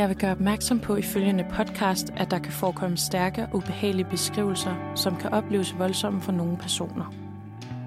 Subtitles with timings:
[0.00, 4.06] Jeg vil gøre opmærksom på i følgende podcast, at der kan forekomme stærke og ubehagelige
[4.10, 7.14] beskrivelser, som kan opleves voldsomme for nogle personer.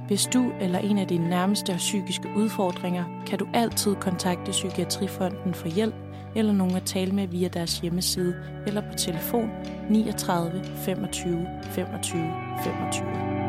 [0.08, 5.54] Hvis du eller en af dine nærmeste har psykiske udfordringer, kan du altid kontakte Psykiatrifonden
[5.54, 5.96] for hjælp
[6.36, 8.36] eller nogen at tale med via deres hjemmeside
[8.68, 9.50] eller på telefon
[9.90, 12.32] 39 25 25
[12.64, 13.43] 25.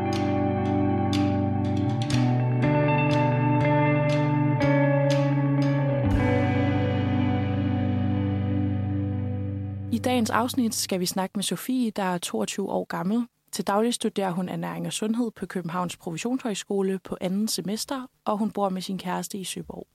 [10.15, 13.27] dagens afsnit skal vi snakke med Sofie, der er 22 år gammel.
[13.51, 18.51] Til daglig studerer hun ernæring og sundhed på Københavns Professionshøjskole på anden semester, og hun
[18.51, 19.87] bor med sin kæreste i Søborg.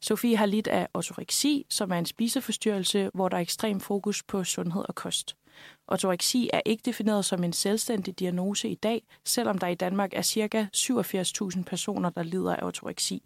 [0.00, 4.44] Sofie har lidt af ortoreksi, som er en spiseforstyrrelse, hvor der er ekstrem fokus på
[4.44, 5.36] sundhed og kost.
[5.88, 10.22] Ortoreksi er ikke defineret som en selvstændig diagnose i dag, selvom der i Danmark er
[10.22, 10.68] ca.
[10.76, 13.22] 87.000 personer, der lider af ortoreksi.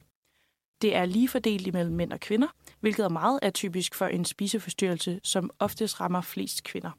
[0.83, 2.49] Det er lige fordelt imellem mænd og kvinder,
[2.85, 6.91] hvilket er meget atypisk for en spiseforstyrrelse, som oftest rammer flest kvinder.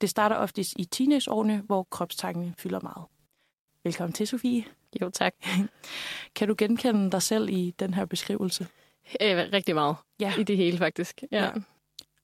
[0.00, 3.06] Det starter oftest i teenageårene, hvor kropstanken fylder meget.
[3.84, 4.64] Velkommen til, Sofie.
[5.00, 5.34] Jo, tak.
[6.36, 8.66] Kan du genkende dig selv i den her beskrivelse?
[9.22, 9.96] Øh, rigtig meget.
[10.20, 10.32] Ja.
[10.38, 11.22] I det hele, faktisk.
[11.32, 11.44] Ja.
[11.44, 11.50] Ja.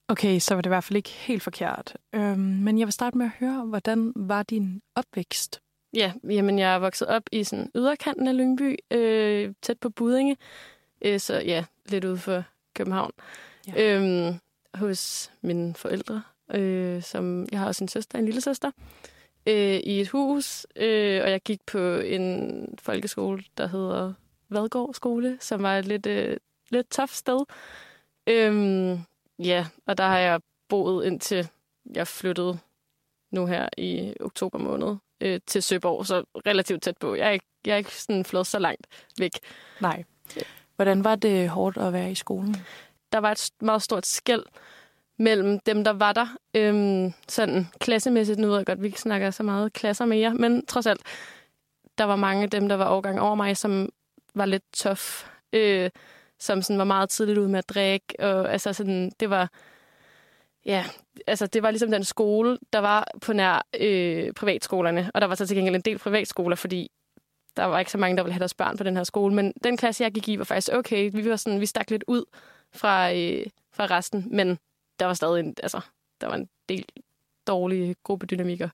[0.08, 1.96] Okay, så var det i hvert fald ikke helt forkert.
[2.14, 5.60] Øhm, men jeg vil starte med at høre, hvordan var din opvækst?
[5.94, 10.36] ja, jamen jeg er vokset op i sådan yderkanten af Lyngby, øh, tæt på Budinge.
[11.04, 13.12] Øh, så ja, lidt ude for København.
[13.66, 13.96] Ja.
[13.96, 14.34] Øhm,
[14.74, 16.22] hos mine forældre,
[16.54, 18.70] øh, som jeg har også en søster, en lille søster,
[19.46, 20.66] øh, i et hus.
[20.76, 24.12] Øh, og jeg gik på en folkeskole, der hedder
[24.48, 26.36] Vadgård Skole, som var et lidt, øh,
[26.70, 27.44] lidt tough sted.
[28.26, 28.98] Øhm,
[29.38, 31.48] ja, og der har jeg boet indtil
[31.94, 32.58] jeg flyttede
[33.30, 37.14] nu her i oktober måned øh, til Søborg, så relativt tæt på.
[37.14, 38.86] Jeg er ikke, jeg er ikke sådan flået så langt
[39.18, 39.32] væk.
[39.80, 40.04] Nej.
[40.76, 42.56] Hvordan var det hårdt at være i skolen?
[43.12, 44.42] Der var et meget stort skæld
[45.18, 46.36] mellem dem, der var der.
[46.54, 50.66] Øhm, sådan klassemæssigt, nu ved jeg godt, vi ikke snakker så meget klasser mere, men
[50.66, 51.00] trods alt,
[51.98, 53.88] der var mange af dem, der var overgang over mig, som
[54.34, 55.90] var lidt tof, øh,
[56.38, 59.50] som sådan var meget tidligt ude med at drikke, og altså sådan, det var,
[60.66, 60.84] ja,
[61.26, 65.34] altså det var ligesom den skole, der var på nær øh, privatskolerne, og der var
[65.34, 66.90] så til gengæld en del privatskoler, fordi
[67.56, 69.52] der var ikke så mange, der ville have deres børn på den her skole, men
[69.64, 71.10] den klasse, jeg gik i, var faktisk okay.
[71.12, 72.24] Vi var sådan, vi stak lidt ud
[72.74, 74.58] fra, øh, fra resten, men
[75.00, 75.80] der var stadig en, altså,
[76.20, 76.84] der var en del
[77.46, 78.68] dårlige gruppedynamikker.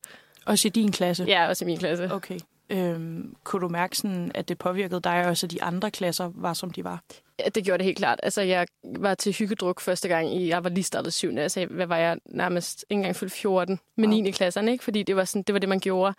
[0.47, 1.25] Også i din klasse?
[1.25, 2.13] Ja, også i min klasse.
[2.13, 2.39] Okay.
[2.71, 6.53] Øhm, kunne du mærke, sådan, at det påvirkede dig også, at de andre klasser var,
[6.55, 7.03] som de var?
[7.39, 8.21] Ja, det gjorde det helt klart.
[8.23, 11.37] Altså, jeg var til hyggedruk første gang, i, jeg var lige startet 7.
[11.37, 14.23] Altså, hvad var jeg nærmest ikke engang fyldt 14 med Wow.
[14.23, 14.31] 9.
[14.31, 14.85] klasserne, ikke?
[14.85, 16.15] Fordi det var, sådan, det var det, man gjorde.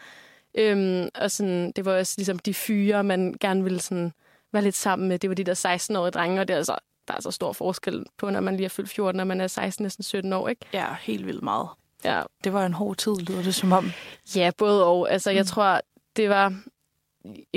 [0.56, 4.14] Øhm, og sådan, det var også ligesom de fyre, man gerne ville sådan,
[4.52, 5.20] være lidt sammen med.
[5.20, 6.76] Det var de der 16-årige drenge, og det er altså,
[7.08, 9.48] der er så stor forskel på, når man lige er fyldt 14, når man er
[9.48, 10.66] 16, næsten 17 år, ikke?
[10.74, 11.68] Ja, helt vildt meget.
[12.04, 13.92] Ja, Det var en hård tid, lyder det som om.
[14.36, 15.12] Ja, både og.
[15.12, 15.48] Altså, jeg Mm.
[15.48, 15.82] tror,
[16.16, 16.54] det var...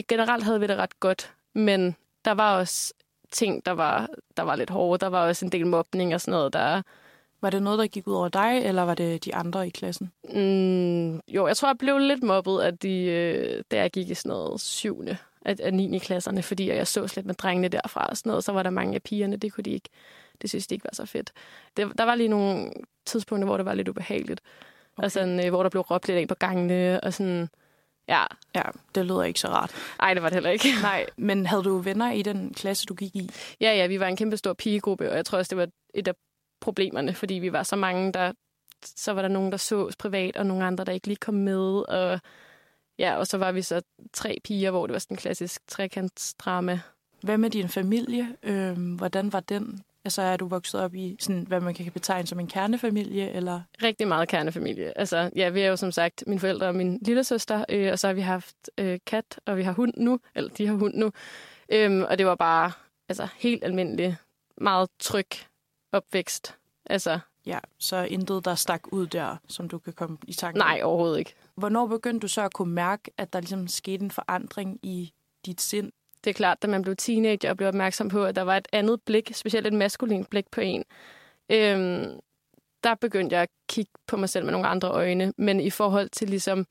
[0.09, 2.93] Generelt havde vi det ret godt, men der var også
[3.33, 5.01] ting, der var, der var lidt hårde.
[5.01, 6.83] Der var også en del mobning og sådan noget, der...
[7.45, 10.13] Var det noget, der gik ud over dig, eller var det de andre i klassen?
[10.29, 14.15] Mm, jo, jeg tror, jeg blev lidt mobbet, at de, øh, da jeg gik i
[14.15, 15.99] sådan noget syvende af, af 9.
[15.99, 18.45] klasserne, fordi jeg så slet med drengene derfra og sådan noget.
[18.45, 19.89] Så var der mange af pigerne, det kunne de ikke.
[20.43, 21.33] Det synes de ikke var så fedt.
[21.77, 22.71] Det, der var lige nogle
[23.07, 24.41] tidspunkter, hvor det var lidt ubehageligt.
[24.97, 25.05] Okay.
[25.05, 27.49] Og sådan, øh, hvor der blev råbt lidt af på gangene, og sådan...
[28.09, 28.25] Ja,
[28.55, 28.63] Ja,
[28.95, 29.75] det lyder ikke så rart.
[30.01, 30.69] ej, det var det heller ikke.
[30.83, 33.31] Nej, men havde du venner i den klasse, du gik i?
[33.61, 36.09] Ja, ja, vi var en kæmpe stor pigegruppe, og jeg tror også, det var et
[36.09, 36.15] af
[36.65, 38.33] problemerne, fordi vi var så mange, der...
[38.85, 41.89] Så var der nogen, der sås privat, og nogle andre, der ikke lige kom med,
[41.89, 42.21] og...
[42.99, 43.83] Ja, og så var vi så
[44.13, 46.81] tre piger, hvor det var sådan en klassisk trekantsdrama.
[47.23, 48.37] Hvad med din familie?
[48.43, 49.81] Øhm, hvordan var den?
[50.05, 53.61] Altså, er du vokset op i, sådan, hvad man kan betegne som en kernefamilie, eller?
[53.83, 54.99] Rigtig meget kernefamilie.
[54.99, 57.99] Altså, ja, vi er jo som sagt mine forældre og min lille søster, øh, og
[57.99, 60.95] så har vi haft øh, kat, og vi har hund nu, eller de har hund
[60.95, 61.13] nu.
[61.69, 62.73] Øhm, og det var bare
[63.09, 64.17] altså, helt almindelig,
[64.59, 65.29] meget tryg
[65.95, 66.55] opvækst.
[66.87, 70.81] Altså, Ja, så intet, der stak ud der, som du kan komme i tanke nej,
[70.83, 71.35] overhovedet ikke.
[71.55, 75.13] Hvornår begyndte du så at kunne mærke, at der ligesom skete en forandring i
[75.47, 75.93] dit sind?
[76.25, 78.69] det er klart, da man blev teenager og blev opmærksom på, at der var et
[78.73, 80.85] andet blik, specielt et maskulint blik på en,
[81.51, 82.21] øhm,
[82.85, 85.33] der begyndte jeg at kigge på mig selv med nogle andre øjne.
[85.37, 86.67] Men i forhold til ligesom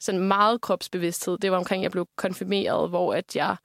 [0.00, 3.56] sådan meget kropsbevidsthed, det var omkring, jeg blev konfirmeret, hvor at jeg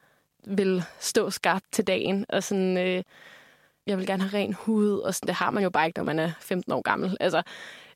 [0.48, 3.04] ville stå skarpt til dagen, og sådan, øh,
[3.88, 6.06] jeg vil gerne have ren hud, og sådan, det har man jo bare ikke, når
[6.06, 7.18] man er 15 år gammel.
[7.20, 7.42] Altså,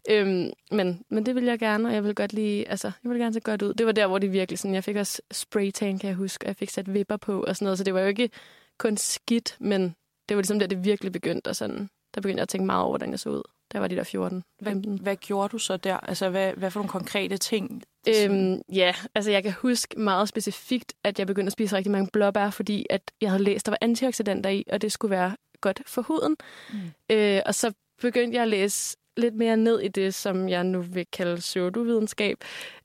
[0.09, 3.19] øhm, men, men det vil jeg gerne, og jeg vil godt lige, altså, jeg vil
[3.19, 3.74] gerne se godt ud.
[3.74, 6.47] Det var der, hvor det virkelig sådan, jeg fik også spraytan, kan jeg huske, og
[6.47, 8.30] jeg fik sat vipper på og sådan noget, så det var jo ikke
[8.77, 9.95] kun skidt, men
[10.30, 12.81] det var ligesom der, det virkelig begyndte at sådan der begyndte jeg at tænke meget
[12.81, 13.41] over, hvordan jeg så ud.
[13.71, 14.44] Der var de der 14.
[14.62, 15.97] Hvad, hvad gjorde du så der?
[15.97, 17.83] Altså, hvad, hvad for nogle konkrete ting?
[18.07, 22.09] Øhm, ja, altså jeg kan huske meget specifikt, at jeg begyndte at spise rigtig mange
[22.13, 25.81] blåbær, fordi at jeg havde læst, der var antioxidanter i, og det skulle være godt
[25.85, 26.35] for huden.
[26.73, 27.15] Mm.
[27.15, 30.81] Øh, og så begyndte jeg at læse lidt mere ned i det, som jeg nu
[30.81, 32.38] vil kalde pseudovidenskab.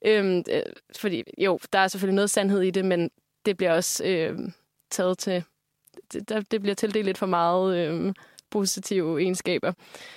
[0.05, 0.61] Øhm, øh,
[0.97, 3.11] fordi jo, der er selvfølgelig noget sandhed i det, men
[3.45, 4.39] det bliver også øh,
[4.91, 5.43] taget til...
[6.13, 8.13] Det, der, det bliver tildelt lidt for meget øh,
[8.49, 9.71] positive egenskaber.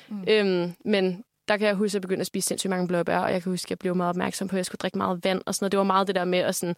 [0.09, 0.25] Mm.
[0.29, 3.33] Øhm, men der kan jeg huske, at jeg begyndte at spise sindssygt mange blåbær, og
[3.33, 5.43] jeg kan huske, at jeg blev meget opmærksom på, at jeg skulle drikke meget vand
[5.47, 5.73] og sådan noget.
[5.73, 6.77] Det var meget det der med at sådan,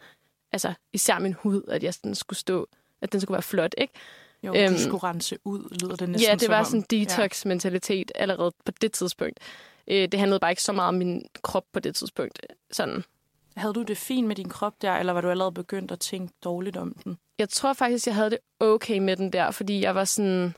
[0.53, 2.69] altså især min hud, at jeg sådan skulle stå,
[3.01, 3.95] at den skulle være flot, ikke?
[4.43, 8.13] Jo, øhm, du skulle rense ud, lyder det næsten Ja, det var sådan en detox-mentalitet
[8.15, 9.41] allerede på det tidspunkt.
[9.89, 12.47] Øh, det handlede bare ikke så meget om min krop på det tidspunkt.
[12.73, 13.05] Sådan.
[13.57, 16.35] Havde du det fint med din krop der, eller var du allerede begyndt at tænke
[16.45, 17.19] dårligt om den?
[17.39, 20.55] Jeg tror faktisk, jeg havde det okay med den der, fordi jeg var sådan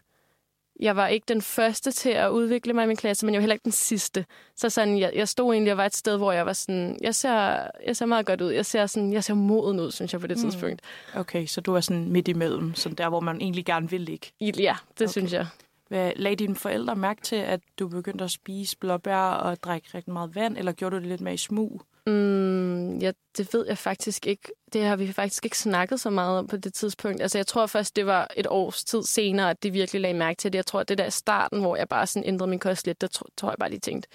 [0.81, 3.43] jeg var ikke den første til at udvikle mig i min klasse, men jeg var
[3.43, 4.25] heller ikke den sidste.
[4.57, 7.15] Så sådan, jeg, jeg stod egentlig og var et sted, hvor jeg var sådan, jeg
[7.15, 8.51] ser, jeg ser meget godt ud.
[8.51, 10.43] Jeg ser, sådan, jeg ser moden ud, synes jeg, på det mm.
[10.43, 10.81] tidspunkt.
[11.15, 14.27] Okay, så du er sådan midt imellem, sådan der, hvor man egentlig gerne vil ligge?
[14.41, 15.11] Ja, det okay.
[15.11, 15.47] synes jeg.
[15.89, 20.13] Hvad, lagde dine forældre mærke til, at du begyndte at spise blåbær og drikke rigtig
[20.13, 21.83] meget vand, eller gjorde du det lidt mere i smug?
[22.07, 24.53] Mm, ja, det ved jeg faktisk ikke.
[24.73, 27.23] Det har vi faktisk ikke snakket så meget om på det tidspunkt.
[27.23, 30.39] Altså, jeg tror først, det var et års tid senere, at det virkelig lagde mærke
[30.39, 30.57] til det.
[30.57, 33.07] Jeg tror, at det der starten, hvor jeg bare sådan ændrede min kost lidt, der
[33.07, 34.09] tror, tror jeg bare, de tænkte,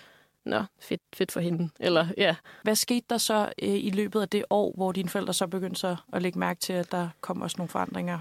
[0.45, 1.69] nå, fedt, fedt for hende.
[1.79, 2.35] Eller, ja.
[2.63, 5.79] Hvad skete der så øh, i løbet af det år, hvor dine forældre så begyndte
[5.79, 8.19] så at lægge mærke til, at der kom også nogle forandringer?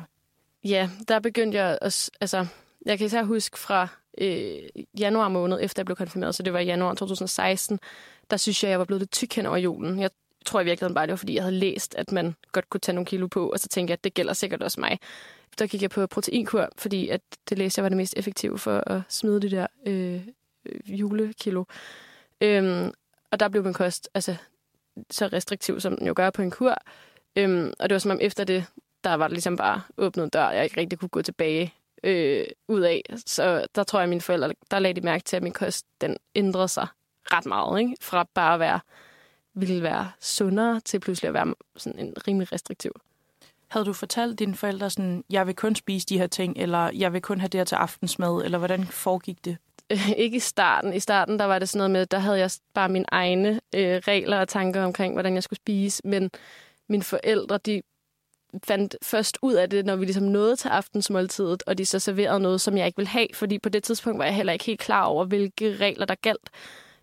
[0.65, 2.47] Ja, der begyndte jeg at, altså,
[2.87, 3.89] jeg kan især huske fra
[4.19, 4.63] øh,
[4.99, 7.81] januar måned, efter jeg blev konfirmeret, så det var i januar 2016,
[8.31, 10.01] der synes jeg, jeg var blevet lidt tyk hen over julen.
[10.01, 10.11] Jeg
[10.47, 12.95] tror i virkeligheden bare, det var, fordi jeg havde læst, at man godt kunne tage
[12.95, 14.99] nogle kilo på, og så tænkte jeg, at det gælder sikkert også mig.
[15.59, 18.83] Der gik jeg på proteinkur, fordi at det læste jeg var det mest effektive for
[18.87, 20.21] at smide de der øh,
[20.67, 21.65] øh julekilo.
[22.41, 22.93] Øhm,
[23.31, 24.37] og der blev min kost altså,
[25.11, 26.77] så restriktiv, som den jo gør på en kur.
[27.37, 28.67] Øhm, og det var som om efter det,
[29.05, 31.75] der var det ligesom bare åbnet en dør, jeg ikke rigtig kunne gå tilbage
[32.05, 33.03] øh, ud af.
[33.27, 35.87] Så der tror jeg, at mine forældre, der lagde de mærke til, at min kost,
[36.01, 36.87] den ændrede sig
[37.33, 37.97] ret meget, ikke?
[38.01, 38.81] Fra bare at være,
[39.55, 42.93] ville være sundere, til pludselig at være sådan en rimelig restriktiv.
[43.69, 47.13] Havde du fortalt dine forældre sådan, jeg vil kun spise de her ting, eller jeg
[47.13, 49.57] vil kun have det her til aftensmad, eller hvordan foregik det?
[50.17, 50.95] ikke i starten.
[50.95, 53.97] I starten, der var det sådan noget med, der havde jeg bare mine egne øh,
[53.97, 56.31] regler og tanker omkring, hvordan jeg skulle spise, men
[56.89, 57.83] mine forældre, de
[58.65, 62.41] fandt først ud af det, når vi ligesom nåede til aftensmåltidet, og de så serverede
[62.41, 64.81] noget, som jeg ikke ville have, fordi på det tidspunkt var jeg heller ikke helt
[64.81, 66.51] klar over, hvilke regler der galt.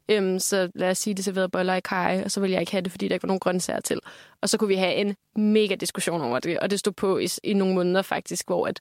[0.10, 2.62] Øhm, så lad os sige, at de serverede boller i kaj, og så ville jeg
[2.62, 4.00] ikke have det, fordi der ikke var nogen grøntsager til.
[4.42, 7.28] Og så kunne vi have en mega diskussion over det, og det stod på i,
[7.44, 8.80] i nogle måneder faktisk, hvor at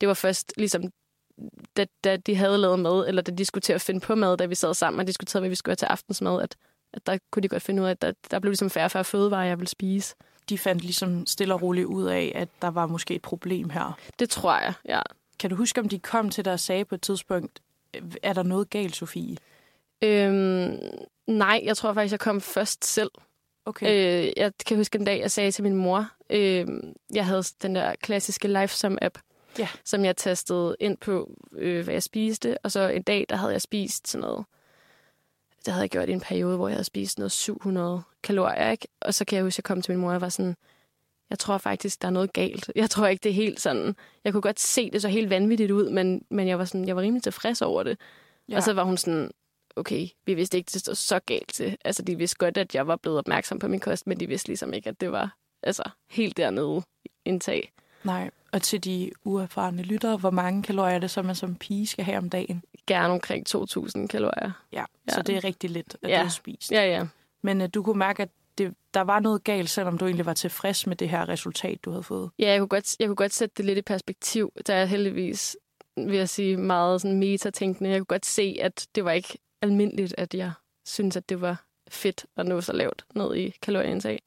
[0.00, 0.82] det var først ligesom,
[1.76, 4.36] da, da de havde lavet mad, eller da de skulle til at finde på mad,
[4.36, 6.56] da vi sad sammen og diskuterede, hvad vi skulle have til aftensmad, at,
[6.92, 8.90] at der kunne de godt finde ud af, at der, der blev ligesom færre og
[8.90, 10.14] færre fødevarer, jeg ville spise
[10.48, 13.98] de fandt ligesom stille og roligt ud af, at der var måske et problem her.
[14.18, 15.00] Det tror jeg, ja.
[15.38, 17.60] Kan du huske, om de kom til dig og sagde på et tidspunkt,
[18.22, 19.36] er der noget galt, Sofie?
[20.02, 20.78] Øhm,
[21.26, 23.10] nej, jeg tror faktisk, jeg kom først selv.
[23.66, 23.86] Okay.
[24.26, 26.66] Øh, jeg kan huske en dag, jeg sagde til min mor, øh,
[27.14, 29.18] jeg havde den der klassiske LifeSum-app,
[29.58, 29.68] ja.
[29.84, 32.58] som jeg tastede ind på, øh, hvad jeg spiste.
[32.64, 34.44] Og så en dag, der havde jeg spist sådan noget
[35.66, 38.88] det havde jeg gjort i en periode, hvor jeg havde spist noget 700 kalorier, ikke?
[39.00, 40.56] Og så kan jeg huske, at jeg kom til min mor og var sådan,
[41.30, 42.70] jeg tror faktisk, der er noget galt.
[42.76, 43.96] Jeg tror ikke, det er helt sådan.
[44.24, 46.96] Jeg kunne godt se, det så helt vanvittigt ud, men, men jeg var sådan, jeg
[46.96, 47.98] var rimelig tilfreds over det.
[48.48, 48.56] Ja.
[48.56, 49.30] Og så var hun sådan,
[49.76, 51.76] okay, vi vidste ikke, det stod så galt til.
[51.84, 54.48] Altså, de vidste godt, at jeg var blevet opmærksom på min kost, men de vidste
[54.48, 56.82] ligesom ikke, at det var altså, helt dernede
[57.24, 57.72] indtag.
[58.04, 61.86] Nej, og til de uerfarne lyttere, hvor mange kalorier er det så, man som pige
[61.86, 62.62] skal have om dagen?
[62.86, 64.50] Gerne omkring 2.000 kalorier.
[64.72, 66.16] Ja, ja, så det er rigtig lidt, at ja.
[66.16, 66.72] du har spist.
[66.72, 67.06] Ja, ja.
[67.42, 70.34] Men uh, du kunne mærke, at det, der var noget galt, selvom du egentlig var
[70.34, 72.30] tilfreds med det her resultat, du havde fået.
[72.38, 74.52] Ja, jeg kunne godt, jeg kunne godt sætte det lidt i perspektiv.
[74.66, 75.56] Der er heldigvis,
[75.96, 77.90] vil jeg sige, meget sådan metatænkende.
[77.90, 80.52] Jeg kunne godt se, at det var ikke almindeligt, at jeg
[80.86, 84.22] synes, at det var fedt at nå så lavt ned i kalorieindtag.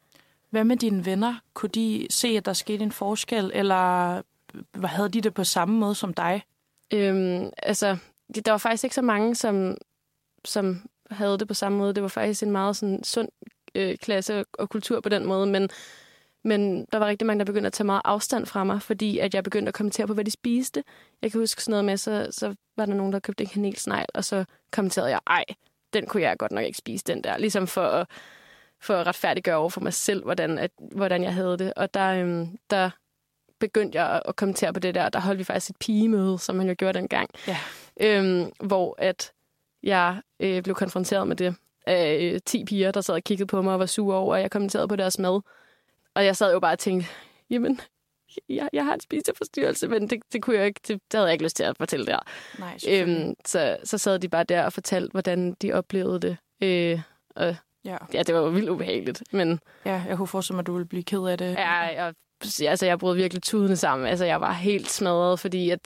[0.49, 1.35] Hvad med dine venner?
[1.53, 4.15] Kunne de se, at der skete en forskel, eller
[4.55, 6.43] øh, havde de det på samme måde som dig?
[6.93, 7.97] Øhm, altså,
[8.45, 9.77] der var faktisk ikke så mange, som,
[10.45, 11.93] som havde det på samme måde.
[11.93, 13.29] Det var faktisk en meget sådan, sund
[13.75, 15.69] øh, klasse og kultur på den måde, men,
[16.43, 19.33] men der var rigtig mange, der begyndte at tage meget afstand fra mig, fordi at
[19.33, 20.83] jeg begyndte at kommentere på, hvad de spiste.
[21.21, 24.05] Jeg kan huske sådan noget med, så, så var der nogen, der købte en kanelsnegl,
[24.13, 25.43] og så kommenterede jeg, ej,
[25.93, 27.37] den kunne jeg godt nok ikke spise, den der.
[27.37, 28.07] Ligesom for at
[28.81, 31.73] for at retfærdiggøre over for mig selv, hvordan, at, hvordan jeg havde det.
[31.73, 32.89] Og der, øhm, der
[33.59, 35.09] begyndte jeg at kommentere på det der.
[35.09, 37.29] Der holdt vi faktisk et pigemøde, som man jo gjorde dengang.
[37.47, 37.57] Ja.
[38.01, 39.31] Øhm, hvor at
[39.83, 41.55] jeg øh, blev konfronteret med det
[41.87, 44.41] af øh, 10 piger, der sad og kiggede på mig og var sure over, at
[44.41, 45.41] jeg kommenterede på deres mad.
[46.15, 47.09] Og jeg sad jo bare og tænkte,
[47.49, 47.79] jamen,
[48.49, 51.33] jeg, jeg har en spiseforstyrrelse, men det, det, kunne jeg ikke, det, det havde jeg
[51.33, 52.19] ikke lyst til at fortælle der.
[52.59, 56.37] Nej, Øhm, så, så sad de bare der og fortalte, hvordan de oplevede det.
[56.61, 57.01] Øh,
[57.35, 57.55] og
[57.87, 57.97] ja.
[58.13, 60.87] ja, det var jo vildt ubehageligt, men ja, jeg kunne forestille mig, at du ville
[60.87, 61.53] blive ked af det.
[61.53, 62.13] ja, jeg,
[62.69, 64.07] altså, jeg brød virkelig tudene sammen.
[64.07, 65.79] Altså, jeg var helt smadret, fordi at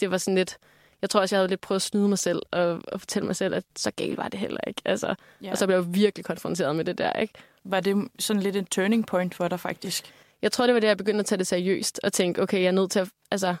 [0.00, 0.58] det var sådan lidt...
[1.02, 3.36] Jeg tror også, jeg havde lidt prøvet at snyde mig selv og, og fortælle mig
[3.36, 4.82] selv, at så galt var det heller ikke.
[4.84, 5.50] Altså, ja.
[5.50, 7.34] Og så blev jeg virkelig konfronteret med det der, ikke?
[7.64, 10.14] Var det sådan lidt en turning point for dig, faktisk?
[10.42, 12.66] Jeg tror, det var det, jeg begyndte at tage det seriøst og tænke, okay, jeg
[12.66, 13.08] er nødt til at...
[13.30, 13.54] Altså,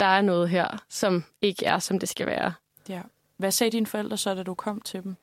[0.00, 2.52] der er noget her, som ikke er, som det skal være.
[2.88, 3.00] Ja.
[3.36, 5.16] Hvad sagde dine forældre så, da du kom til dem?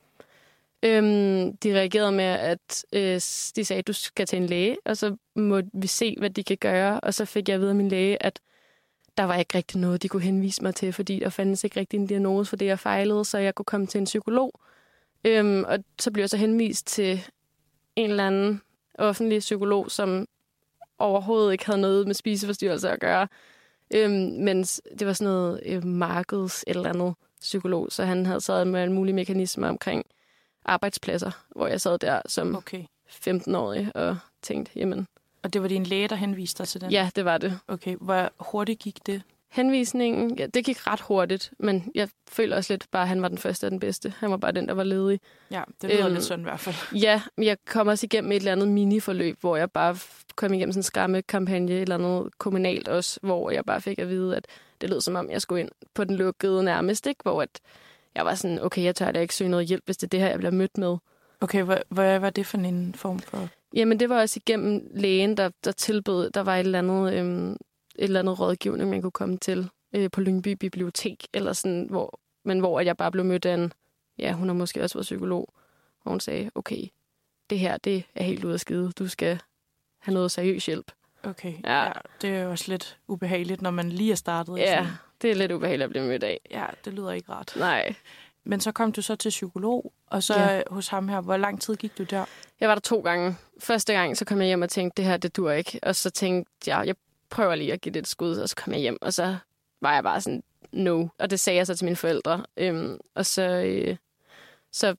[0.83, 3.13] Øhm, de reagerede med, at øh,
[3.55, 6.43] de sagde, at du skal til en læge, og så må vi se, hvad de
[6.43, 6.99] kan gøre.
[6.99, 8.39] Og så fik jeg at vide af min læge, at
[9.17, 11.97] der var ikke rigtig noget, de kunne henvise mig til, fordi der fandtes ikke rigtig
[11.97, 14.53] en diagnose for det, jeg fejlede, så jeg kunne komme til en psykolog.
[15.25, 17.23] Øhm, og så blev jeg så henvist til
[17.95, 18.61] en eller anden
[18.97, 20.27] offentlig psykolog, som
[20.99, 23.27] overhovedet ikke havde noget med spiseforstyrrelser at gøre.
[23.93, 28.65] Øhm, mens det var sådan noget øh, markeds eller andet psykolog, så han havde sad
[28.65, 30.05] med alle mulige mekanismer omkring
[30.65, 32.83] arbejdspladser, hvor jeg sad der som Okay.
[33.09, 35.07] 15-årig og tænkte, jamen,
[35.43, 36.91] Og det var din læge, der henviste dig til den?
[36.91, 37.59] ja, det var det.
[37.67, 37.95] Okay.
[38.01, 39.21] Hvor hurtigt gik det?
[39.51, 43.27] Henvisningen, ja, det gik ret hurtigt, men jeg føler også lidt bare, at han var
[43.27, 44.13] den første og den bedste.
[44.17, 45.19] Han var bare den, der var ledig.
[45.51, 46.75] Ja, det lyder Øhm, lidt sådan i hvert fald.
[47.03, 49.97] Ja, men jeg kom også igennem et eller andet miniforløb, hvor jeg bare
[50.35, 54.09] kom igennem sådan en skræmmekampagne, et eller andet kommunalt også, hvor jeg bare fik at
[54.09, 54.45] vide, at
[54.81, 57.19] det lød som om, jeg skulle ind på den lukkede nærmest, ikke?
[57.23, 57.59] hvor at
[58.15, 60.19] jeg var sådan, okay, jeg tør da ikke søge noget hjælp, hvis det er det
[60.19, 60.97] her, jeg bliver mødt med.
[61.41, 63.47] Okay, hvad, hvad var det for en form for...
[63.73, 67.51] Jamen, det var også igennem lægen, der, der tilbød, der var et eller andet, øhm,
[67.51, 67.57] et
[67.95, 72.59] eller andet rådgivning, man kunne komme til øh, på Lyngby Bibliotek, eller sådan, hvor, men
[72.59, 73.73] hvor at jeg bare blev mødt af en,
[74.19, 75.53] ja, hun har måske også været psykolog,
[76.03, 76.83] hvor hun sagde, okay,
[77.49, 79.39] det her, det er helt ude af skide, du skal
[79.99, 80.91] have noget seriøs hjælp.
[81.23, 81.83] Okay, Ja.
[81.83, 81.91] ja.
[82.21, 84.57] det er jo også lidt ubehageligt, når man lige er startet.
[84.57, 84.91] Ja, sådan-
[85.21, 86.39] det er lidt ubehageligt at blive mødt af.
[86.51, 87.53] ja, det lyder ikke rart.
[87.55, 87.95] Nej.
[88.43, 90.55] Men så kom du så til psykolog, og så Ja.
[90.55, 90.61] ja.
[90.69, 91.21] hos ham her.
[91.21, 92.25] Hvor lang tid gik du der?
[92.59, 93.35] Jeg var der to gange.
[93.59, 95.79] Første gang, så kom jeg hjem og tænkte, det her, det dur ikke.
[95.83, 96.95] Og så tænkte jeg, jeg
[97.29, 99.35] prøver lige at give det et skud, og så kom jeg hjem, og så
[99.81, 101.07] var jeg bare sådan, no.
[101.17, 102.45] Og det sagde jeg så til mine forældre.
[102.57, 103.95] Øhm, og så, øh,
[104.71, 104.95] så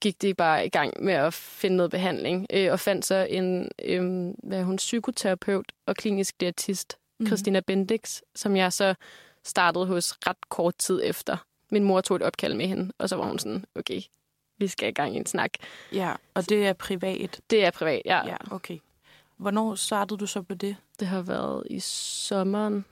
[0.00, 3.68] gik de bare i gang med at finde noget behandling, øh, og fandt så en,
[3.84, 7.26] øh, hvad hun, psykoterapeut og klinisk diætist, Mhm.
[7.26, 8.94] Christina Bendix, som jeg så
[9.44, 11.36] startede hos ret kort tid efter.
[11.70, 14.00] Min mor tog et opkald med hende, og så var hun sådan, okay,
[14.58, 15.50] vi skal i gang i en snak.
[15.92, 17.40] Ja, og det er privat.
[17.50, 18.26] Det er privat, ja.
[18.26, 18.78] Ja, okay.
[19.36, 20.76] Hvornår startede du så på det?
[21.00, 22.84] Det har været i sommeren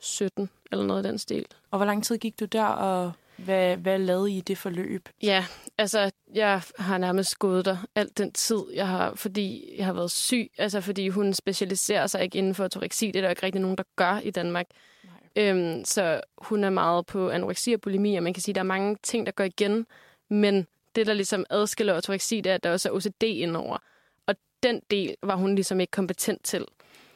[0.00, 1.46] 17, eller noget af den stil.
[1.70, 5.08] Og hvor lang tid gik du der, og hvad, hvad lavede I i det forløb?
[5.22, 5.46] Ja,
[5.78, 10.10] altså, jeg har nærmest gået der alt den tid, jeg har, fordi jeg har været
[10.10, 10.50] syg.
[10.58, 13.06] Altså, fordi hun specialiserer sig ikke inden for autoreksi.
[13.06, 14.66] Det er der ikke rigtig nogen, der gør i Danmark.
[15.36, 18.60] Øhm, så hun er meget på anoreksi og bulimi, og man kan sige, at der
[18.60, 19.86] er mange ting, der går igen.
[20.30, 23.78] Men det, der ligesom adskiller autoreksi, det er, at der også er OCD indover.
[24.26, 26.64] Og den del var hun ligesom ikke kompetent til.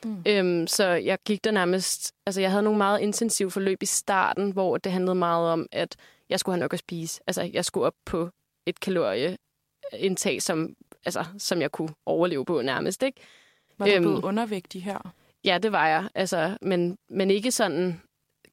[0.05, 0.23] Mm.
[0.29, 2.15] Øhm, så jeg gik der nærmest...
[2.27, 5.97] Altså, jeg havde nogle meget intensive forløb i starten, hvor det handlede meget om, at
[6.29, 7.21] jeg skulle have nok at spise.
[7.27, 8.31] Altså, jeg skulle op på
[8.67, 13.21] et kalorieindtag, som, altså, som jeg kunne overleve på nærmest, ikke?
[13.79, 14.03] Var du Øhm.
[14.03, 15.13] blevet undervægtig her?
[15.45, 16.09] Ja, det var jeg.
[16.15, 18.03] Altså, men, men ikke sådan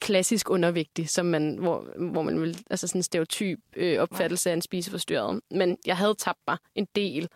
[0.04, 4.54] klassisk undervægtig, som man, hvor, hvor man vil, altså sådan en stereotyp øh, opfattelse af
[4.54, 5.42] en spiseforstyrret.
[5.52, 7.30] Men jeg havde tabt mig en del,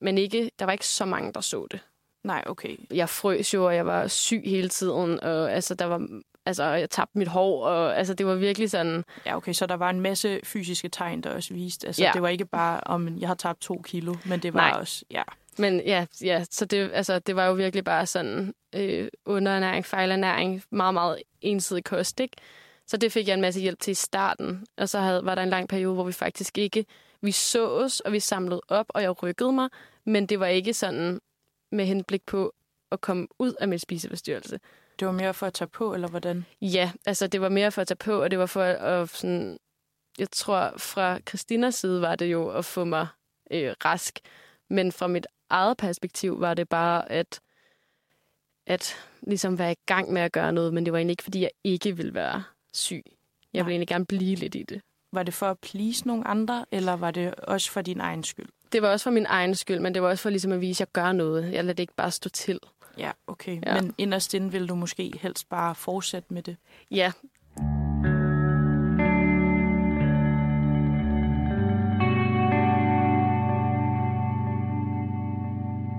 [0.00, 1.80] men ikke, der var ikke så mange, der så det.
[2.24, 2.76] Nej, okay.
[2.90, 6.08] Jeg frøs jo, og jeg var syg hele tiden, og altså, der var,
[6.46, 9.74] altså, jeg tabte mit hår, og altså, det var virkelig sådan, Ja, okay, så der
[9.74, 11.86] var en masse fysiske tegn, der også viste.
[11.86, 12.10] Altså, Ja.
[12.14, 14.80] det var ikke bare, om jeg har tabt to kilo, men det var Nej.
[14.80, 15.22] også, ja.
[15.58, 20.62] Men ja, ja så det, altså, det var jo virkelig bare sådan øh, underernæring, fejlernæring,
[20.70, 22.36] meget, meget ensidig kost, ikke?
[22.86, 24.66] Så det fik jeg en masse hjælp til i starten.
[24.76, 26.86] Og så havde, var der en lang periode, hvor vi faktisk ikke...
[27.20, 29.68] Vi sås, og vi samlede op, og jeg rykkede mig.
[30.04, 31.20] Men det var ikke sådan
[31.72, 32.54] med henblik på
[32.92, 34.60] at komme ud af min spiseforstyrrelse.
[34.98, 36.46] Det var mere for at tage på, eller hvordan?
[36.60, 39.58] Ja, altså det var mere for at tage på, og det var for at sådan...
[40.18, 43.06] Jeg tror, fra Christinas side var det jo at få mig
[43.50, 44.20] øh, rask.
[44.70, 47.40] Men fra mit eget perspektiv var det bare at,
[48.66, 51.40] at ligesom være i gang med at gøre noget, men det var egentlig ikke, fordi
[51.40, 53.02] jeg ikke ville være syg.
[53.06, 53.14] Jeg
[53.52, 53.62] Nej.
[53.62, 54.80] ville egentlig gerne blive lidt i det.
[55.12, 58.48] Var det for at please nogle andre, eller var det også for din egen skyld?
[58.72, 60.76] Det var også for min egen skyld, men det var også for ligesom at vise,
[60.76, 61.52] at jeg gør noget.
[61.52, 62.60] Jeg lader det ikke bare stå til.
[62.98, 63.60] Ja, okay.
[63.66, 63.80] Ja.
[63.80, 66.56] Men inderst inde vil du måske helst bare fortsætte med det.
[66.90, 67.12] Ja,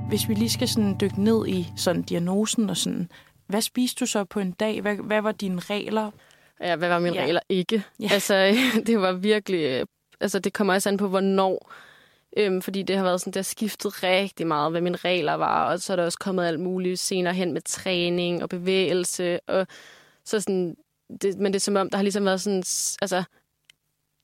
[0.10, 3.10] Hvis vi lige skal sådan dykke ned i sådan diagnosen og sådan,
[3.48, 4.82] hvad spiste du så på en dag?
[4.82, 6.12] Hvad, hvad var dine regler?
[6.62, 7.24] Ja, hvad var mine Ja.
[7.24, 7.84] regler ikke?
[8.00, 8.10] Ja.
[8.12, 8.56] Altså,
[8.88, 9.64] det var virkelig...
[9.64, 9.86] øh,
[10.22, 11.72] Altså, det kommer også an på, hvornår.
[12.38, 15.72] Øhm, fordi det har været sådan, det har skiftet rigtig meget, hvad mine regler var.
[15.72, 19.40] Og så er der også kommet alt muligt senere hen med træning og bevægelse.
[19.48, 19.68] Og
[20.26, 20.76] så sådan...
[21.22, 22.64] Det, men det er som om, der har ligesom været sådan...
[23.02, 23.24] Altså,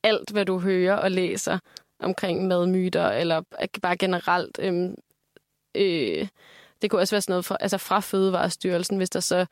[0.04, 1.58] alt, hvad du hører og læser
[2.00, 3.42] omkring madmyter, eller
[3.82, 4.58] bare generelt...
[4.62, 4.94] Øhm,
[5.76, 6.28] øh,
[6.82, 9.46] det kunne også være sådan noget fra, altså fra Fødevarestyrelsen, hvis der så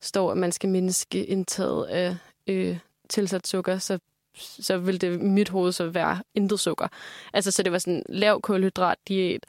[0.00, 3.98] står, at man skal mindske indtaget af øh, tilsat sukker, så,
[4.34, 6.88] så vil det i mit hoved så være intet sukker.
[7.32, 9.46] Altså, så det var sådan lav kulhydrat diæt,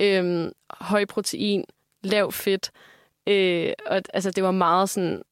[0.00, 1.64] øh, høj protein,
[2.02, 2.70] lav fedt,
[3.26, 5.22] øh, og altså, det var meget sådan,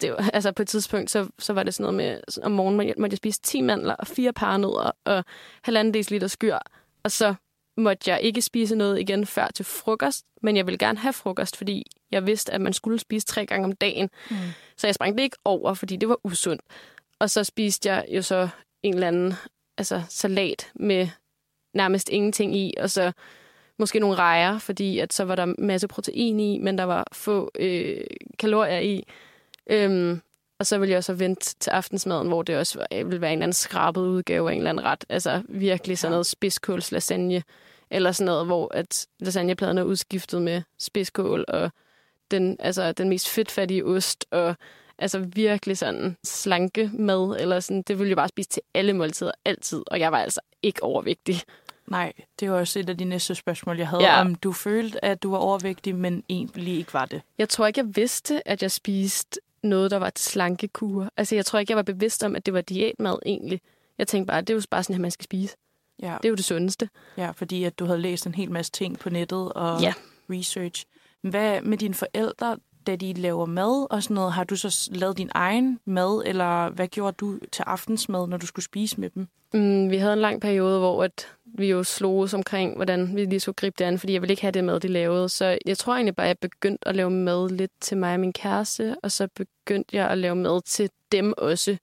[0.00, 2.52] det var, altså på et tidspunkt, så, så var det sådan noget med, sådan om
[2.52, 5.24] morgenen måtte jeg, måtte jeg spise 10 mandler og fire paranødder og
[5.62, 6.58] halvanden deciliter skyr,
[7.02, 7.34] og så
[7.76, 11.56] måtte jeg ikke spise noget igen før til frokost, men jeg ville gerne have frokost,
[11.56, 14.10] fordi jeg vidste, at man skulle spise tre gange om dagen.
[14.30, 14.36] Mm.
[14.76, 16.62] Så jeg sprang det ikke over, fordi det var usundt.
[17.18, 18.48] Og så spiste jeg jo så
[18.82, 19.34] en eller anden
[19.78, 21.08] altså, salat med
[21.74, 23.12] nærmest ingenting i, og så
[23.78, 27.50] måske nogle rejer, fordi at så var der masse protein i, men der var få
[27.58, 28.00] øh,
[28.38, 29.04] kalorier i.
[29.66, 30.20] Øhm,
[30.58, 33.38] og så ville jeg så vente til aftensmaden, hvor det også var, ville være en
[33.38, 35.04] eller anden skrabet udgave af en eller anden ret.
[35.08, 37.42] Altså virkelig sådan noget spidskålslasagne,
[37.90, 41.70] eller sådan noget, hvor at lasagnepladen er udskiftet med spidskål og
[42.30, 44.54] den, altså, den mest fedtfattige ost, og
[44.98, 49.32] altså virkelig sådan slanke mad, eller sådan, det ville jeg bare spise til alle måltider,
[49.44, 51.36] altid, og jeg var altså ikke overvægtig.
[51.86, 54.02] Nej, det var også et af de næste spørgsmål, jeg havde.
[54.02, 54.20] Ja.
[54.20, 57.22] Om du følte, at du var overvægtig, men egentlig ikke var det.
[57.38, 61.08] Jeg tror ikke, jeg vidste, at jeg spiste noget, der var et slankekur.
[61.16, 63.60] Altså, jeg tror ikke, jeg var bevidst om, at det var diætmad egentlig.
[63.98, 65.56] Jeg tænkte bare, det er jo bare sådan, at man skal spise.
[66.02, 66.88] Ja, Det er jo det sundeste.
[67.16, 69.92] ja fordi at du havde læst en hel masse ting på nettet og Ja.
[70.30, 70.84] research.
[71.22, 74.32] Hvad med dine forældre, da de laver mad og sådan noget?
[74.32, 78.46] Har du så lavet din egen mad, eller hvad gjorde du til aftensmad, når du
[78.46, 79.28] skulle spise med dem?
[79.54, 83.24] Mm, vi havde en lang periode, hvor at vi jo slog os omkring, hvordan vi
[83.24, 85.28] lige skulle gribe det an, fordi jeg ville ikke have det mad, de lavede.
[85.28, 88.20] Så jeg tror egentlig bare, at jeg begyndte at lave mad lidt til mig og
[88.20, 91.76] min kæreste, og så begyndte jeg at lave mad til dem også.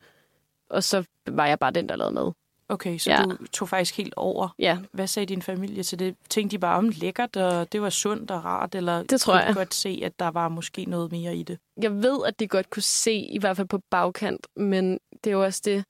[0.69, 2.31] Og så var jeg bare den, der lavede mad.
[2.71, 3.23] Okay, så Ja.
[3.23, 4.49] du tog faktisk helt over.
[4.59, 6.15] Ja, Hvad sagde din familie til det?
[6.29, 9.43] Tænkte de bare om lækkert, og det var sundt og rart, eller Det tror kunne
[9.43, 9.55] jeg.
[9.55, 11.57] godt se, at der var måske noget mere i det?
[11.81, 15.31] jeg ved, at de godt kunne se, i hvert fald på bagkant, men det er
[15.31, 15.85] jo også det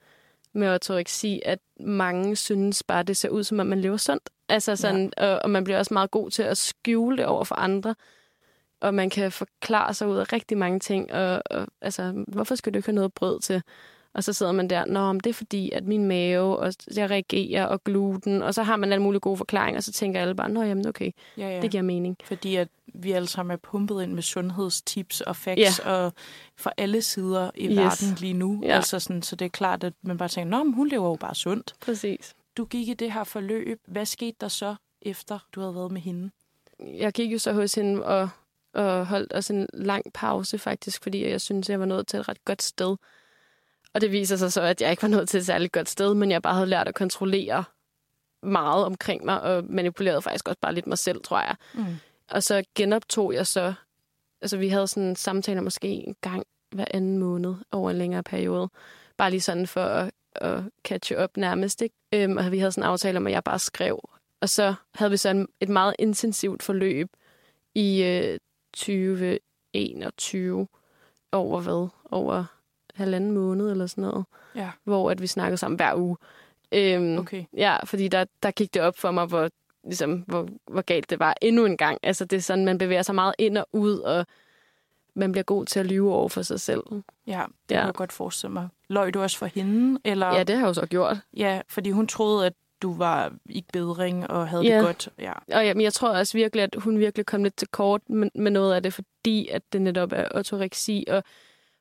[0.54, 4.30] med ortoreksi, at mange synes bare, det ser ud, som om man lever sundt.
[4.50, 5.34] Altså sådan, ja.
[5.34, 7.96] og, og man bliver også meget god til at skjule det over for andre.
[8.82, 11.12] Og man kan forklare sig ud af rigtig mange ting.
[11.14, 13.62] Og, og altså, hvorfor skal du ikke have noget brød til?
[14.14, 17.10] Og så sidder man der, nå, men det er fordi, at min mave, og jeg
[17.10, 20.36] reagerer, og gluten, og så har man alle mulige gode forklaringer, og så tænker alle
[20.36, 21.62] bare, nå, jamen okay, Ja, ja.
[21.62, 22.18] det giver mening.
[22.24, 25.92] Fordi at vi alle sammen er pumpet ind med sundhedstips og facts Ja.
[25.92, 26.14] og
[26.58, 27.78] fra alle sider i Yes.
[27.78, 28.62] verden lige nu.
[28.64, 28.76] Ja.
[28.76, 31.16] Altså sådan, så det er klart, at man bare tænker, nå, men hun lever jo
[31.16, 31.74] bare sundt.
[31.82, 32.34] Præcis.
[32.58, 33.80] Du gik i det her forløb.
[33.88, 36.32] Hvad skete der så, efter du havde været med hende?
[36.98, 38.30] jeg gik jo så hos hende og,
[38.74, 42.30] og holdt også en lang pause faktisk, fordi jeg synes, jeg var nået til et
[42.30, 42.96] ret godt sted.
[43.94, 46.14] Og det viser sig så, at jeg ikke var nået til et særligt godt sted,
[46.14, 47.64] men jeg bare havde lært at kontrollere
[48.44, 51.56] meget omkring mig, og manipulerede faktisk også bare lidt mig selv, tror jeg.
[51.74, 51.86] Mm.
[52.30, 53.74] Og så genoptog jeg så,
[54.42, 58.70] altså vi havde sådan samtaler måske en gang hver anden måned over en længere periode.
[59.18, 61.96] Bare lige sådan for at, at catch up nærmest, ikke?
[62.14, 64.10] Øhm, og vi havde sådan en aftale om, at jeg bare skrev.
[64.42, 67.10] Og så havde vi så en, et meget intensivt forløb
[67.76, 68.40] i øh,
[68.74, 70.68] 2021
[71.32, 71.88] over hvad?
[72.12, 72.46] Over
[72.96, 74.26] halvanden måned eller sådan noget,
[74.56, 76.18] Ja, hvor at vi snakkede sammen hver uge.
[76.72, 77.44] Øhm, okay.
[77.58, 79.50] Ja, fordi der, der gik det op for mig, hvor,
[79.84, 81.98] ligesom, hvor, hvor galt det var endnu en gang.
[82.04, 84.26] Altså, det er sådan, man bevæger sig meget ind og ud, og
[85.14, 86.84] man bliver god til at lyve over for sig selv.
[87.28, 87.80] Ja, det Ja.
[87.80, 88.68] kan jeg godt forestille mig.
[88.90, 90.00] Løg du også for hende?
[90.06, 90.28] Eller?
[90.28, 91.18] Ja, det har jeg jo så gjort.
[91.38, 94.78] ja, fordi hun troede, at du var i bedring og havde Ja.
[94.78, 95.10] det godt.
[95.20, 95.34] Ja.
[95.58, 98.52] Og jamen, jeg tror også virkelig, at hun virkelig kom lidt til kort med, med
[98.52, 101.24] noget af det, fordi at det netop er ortoreksi, og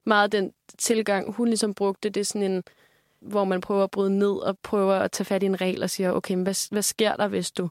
[0.07, 2.63] meget den tilgang, hun ligesom brugte, det er sådan en,
[3.21, 5.91] hvor man prøver at bryde ned og prøver at tage fat i en regel og
[5.91, 7.69] siger, okay, men hvad, hvad sker der, hvis du,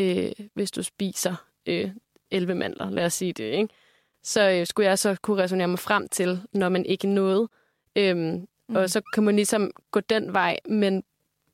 [0.00, 1.90] øh, hvis du spiser øh,
[2.30, 3.74] 11 mandler, lad os sige det, ikke?
[4.22, 7.48] Så øh, skulle jeg så kunne resonere mig frem til, når man ikke nåede.
[7.96, 8.76] Øhm, Mm.
[8.76, 11.04] Og så kan man ligesom gå den vej, men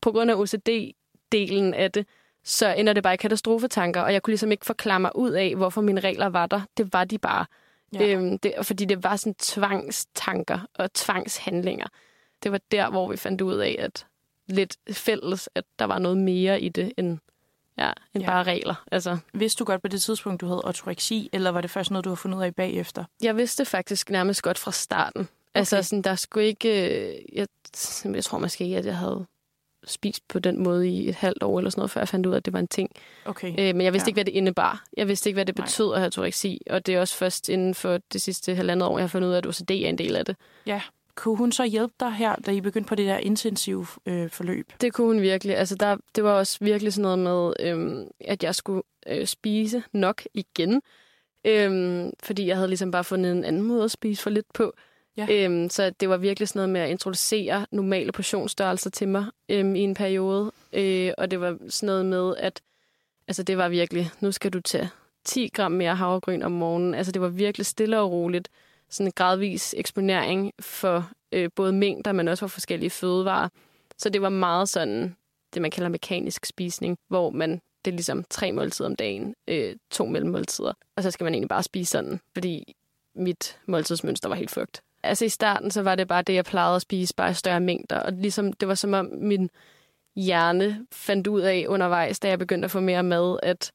[0.01, 2.07] på grund af OCD-delen af det,
[2.45, 5.55] så ender det bare i katastrofetanker, og jeg kunne ligesom ikke forklare mig ud af,
[5.57, 6.61] hvorfor mine regler var der.
[6.77, 7.47] Det var de bare.
[7.93, 8.09] Ja.
[8.09, 11.87] Øhm, det, fordi det var sådan tvangstanker og tvangshandlinger.
[12.43, 14.07] Det var der, hvor vi fandt ud af, at
[14.49, 17.19] lidt fælles, at der var noget mere i det, end,
[17.79, 18.31] ja, end ja.
[18.31, 18.85] bare regler.
[18.93, 19.19] Altså.
[19.35, 22.09] Vidste du godt på det tidspunkt, du havde ortoreksi, eller var det først noget, du
[22.09, 23.05] har fundet ud af bagefter?
[23.23, 25.21] Jeg vidste faktisk nærmest godt fra starten.
[25.55, 25.79] Altså, okay.
[25.79, 26.91] Altså, sådan, der skulle ikke...
[26.91, 27.47] Øh, jeg,
[28.05, 29.27] jeg tror måske ikke, at jeg havde
[29.87, 32.33] spist på den måde i et halvt år eller sådan noget, før jeg fandt ud
[32.33, 32.91] af, at det var en ting.
[33.25, 33.49] Okay.
[33.49, 34.11] Øh, men jeg vidste ja.
[34.11, 34.85] ikke, hvad det indebar.
[34.97, 35.95] Jeg vidste ikke, hvad det betød Nej.
[35.95, 36.61] at have ortoreksi.
[36.71, 39.33] Og det er også først inden for det sidste halvandet år, jeg har fundet ud
[39.33, 40.37] af, at OCD er en del af det.
[40.67, 40.81] Ja.
[41.15, 44.73] Kunne hun så hjælpe dig her, da I begyndte på det der intensive øh, forløb?
[44.81, 45.57] Det kunne hun virkelig.
[45.57, 49.83] Altså, der, det var også virkelig sådan noget med, øhm, at jeg skulle øh, spise
[49.93, 50.83] nok igen.
[51.47, 54.75] Øhm, fordi jeg havde ligesom bare fundet en anden måde at spise for lidt på.
[55.17, 55.27] Ja.
[55.31, 59.75] Øhm, så det var virkelig sådan noget med at introducere normale portionsstørrelser til mig øhm,
[59.75, 60.53] i en periode.
[60.73, 62.63] Øh, og det var sådan noget med, at
[63.29, 64.91] altså, det var virkelig, nu skal du tage
[65.25, 66.95] 10 gram mere havregryn om morgenen.
[66.95, 68.49] Altså det var virkelig stille og roligt.
[68.91, 73.49] Sådan en gradvis eksponering for øh, både mængder, men også for forskellige fødevarer.
[73.99, 75.17] Så det var meget sådan,
[75.55, 79.77] det man kalder mekanisk spisning, hvor man det er ligesom tre måltider om dagen, øh,
[79.91, 82.77] to mellemmåltider, og så skal man egentlig bare spise sådan, fordi
[83.15, 86.77] mit måltidsmønster var helt fugt altså i starten, så var det bare det, jeg plejede
[86.77, 87.99] at spise, bare i større mængder.
[87.99, 89.51] Og ligesom, det var som om min
[90.17, 93.73] hjerne fandt ud af undervejs, da jeg begyndte at få mere mad, at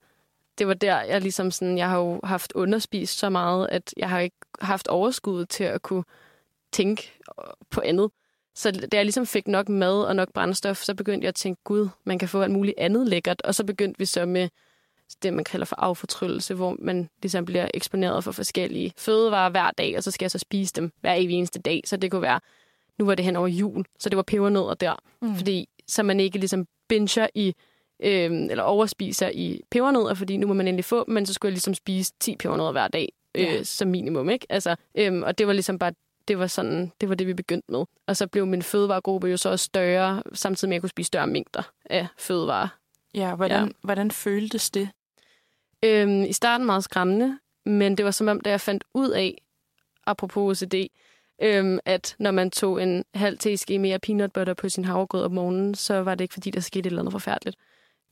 [0.57, 4.09] det var der, jeg ligesom sådan, jeg har jo haft underspist så meget, at jeg
[4.09, 6.03] har ikke haft overskud til at kunne
[6.71, 7.19] tænke
[7.69, 8.11] på andet.
[8.55, 11.61] Så da jeg ligesom fik nok mad og nok brændstof, så begyndte jeg at tænke,
[11.63, 13.41] gud, man kan få alt muligt andet lækkert.
[13.41, 14.49] Og så begyndte vi så med
[15.23, 19.97] det, man kalder for affortryllelse, hvor man ligesom bliver eksponeret for forskellige fødevarer hver dag,
[19.97, 21.81] og så skal jeg så spise dem hver evig eneste dag.
[21.85, 22.39] Så det kunne være,
[22.99, 24.95] nu var det hen over jul, så det var pebernødder der.
[25.21, 25.35] Mm.
[25.35, 27.55] Fordi så man ikke ligesom binger i,
[27.99, 31.53] øh, eller overspiser i pebernødder, fordi nu må man endelig få men så skulle jeg
[31.53, 33.63] ligesom spise 10 pebernødder hver dag, øh, ja.
[33.63, 34.45] som minimum, ikke?
[34.49, 35.93] Altså, øh, og det var ligesom bare
[36.27, 37.85] det var sådan, det var det, vi begyndte med.
[38.07, 41.07] Og så blev min fødevaregruppe jo så også større, samtidig med, at jeg kunne spise
[41.07, 42.67] større mængder af fødevarer.
[43.13, 43.71] Ja, hvordan, ja.
[43.81, 44.89] hvordan føltes det?
[45.85, 49.41] Øhm, I starten meget skræmmende, men det var som om, da jeg fandt ud af,
[50.05, 50.75] apropos OCD,
[51.41, 55.31] øhm, at når man tog en halv teske mere peanut butter på sin havregrød om
[55.31, 57.57] morgenen, så var det ikke, fordi der skete et eller andet forfærdeligt.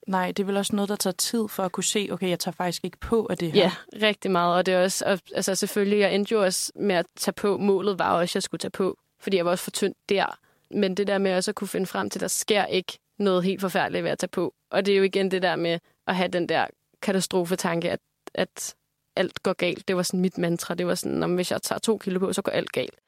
[0.08, 2.40] Nej, det er vel også noget, der tager tid for at kunne se, okay, jeg
[2.40, 3.62] tager faktisk ikke på af det her.
[3.62, 3.72] Ja,
[4.08, 4.56] rigtig meget.
[4.56, 7.58] Og det er også, og, altså selvfølgelig, jeg endte jo også med at tage på.
[7.58, 10.40] Målet var også, at jeg skulle tage på, fordi jeg var også for tynd der.
[10.72, 13.44] Men det der med også at kunne finde frem til, at der sker ikke noget
[13.44, 14.54] helt forfærdeligt ved at tage på.
[14.72, 16.68] Og det er jo igen det der med at have den der
[17.06, 18.00] katastrofetanke, at,
[18.34, 18.76] at
[19.16, 19.88] alt går galt.
[19.88, 20.76] Det var sådan mit mantra.
[20.76, 23.00] Det var sådan, om hvis jeg tager to kilo på, så går alt galt.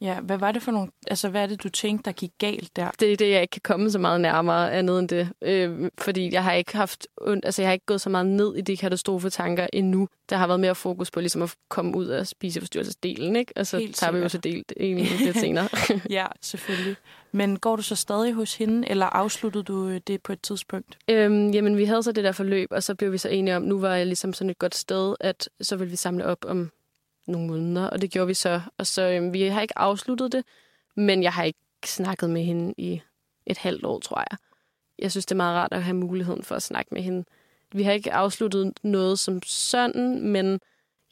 [0.00, 2.76] Ja, hvad var det for nogle, altså hvad er det, du tænkte, der gik galt
[2.76, 2.90] der?
[3.00, 5.28] Det er det, jeg ikke kan komme så meget nærmere andet end det.
[5.42, 8.60] Øh, fordi jeg har ikke haft, altså jeg har ikke gået så meget ned i
[8.60, 10.08] de katastrofetanker endnu.
[10.30, 13.52] Der har været mere fokus på ligesom at komme ud af spiseforstyrrelsesdelen, ikke?
[13.56, 15.68] Og så Helt tager vi jo så delt en lidt senere.
[16.10, 16.96] ja, selvfølgelig.
[17.32, 20.98] Men går du så stadig hos hende, eller afsluttede du øh, det på et tidspunkt?
[21.10, 23.62] Øhm, jamen, vi havde så det der forløb, og så blev vi så enige om,
[23.62, 26.70] nu var jeg ligesom sådan et godt sted, at så ville vi samle op om
[27.28, 28.60] nogle måneder, og det gjorde vi så.
[28.78, 30.44] Og så øhm, vi har ikke afsluttet det,
[30.96, 33.00] men jeg har ikke snakket med hende i
[33.46, 34.38] et halvt år, tror jeg.
[34.98, 37.24] Jeg synes, det er meget rart at have muligheden for at snakke med hende.
[37.72, 40.46] Vi har ikke afsluttet noget som sådan, men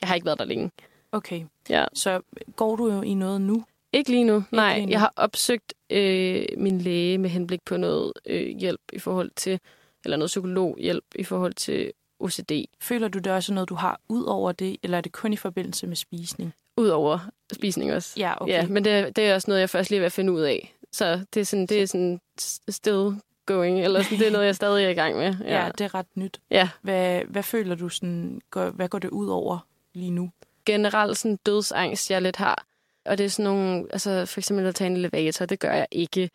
[0.01, 0.71] jeg har ikke været der længe.
[1.13, 1.45] Okay.
[1.69, 1.85] Ja.
[1.95, 2.21] Så
[2.57, 3.65] går du jo i noget nu?
[3.93, 4.75] Ikke lige nu, ikke nej.
[4.75, 4.91] Lige nu.
[4.91, 9.61] Jeg har opsøgt øh, min læge med henblik på noget øh, hjælp i forhold til,
[10.05, 12.53] eller noget psykologhjælp i forhold til OCD.
[12.81, 15.37] Føler du det også noget, du har ud over det, eller er det kun i
[15.37, 16.55] forbindelse med spisning?
[16.77, 17.19] Udover
[17.53, 18.15] spisning også.
[18.17, 18.53] Ja, okay.
[18.53, 20.75] Ja, men det, det er også noget, jeg først lige vil finde ud af.
[20.93, 22.21] Så det er sådan, det er sådan
[22.69, 23.13] still
[23.47, 25.35] going, eller sådan, det er noget, jeg stadig er i gang med.
[25.45, 26.41] Ja, ja det er ret nyt.
[26.51, 26.69] Ja.
[26.83, 29.59] Hvad, hvad føler du sådan, går, hvad går det ud over
[29.95, 30.31] lige nu?
[30.67, 32.67] Generelt sådan dødsangst, jeg lidt har.
[33.05, 35.87] Og det er sådan nogle, altså for eksempel at tage en elevator, det gør jeg
[35.91, 36.31] ikke.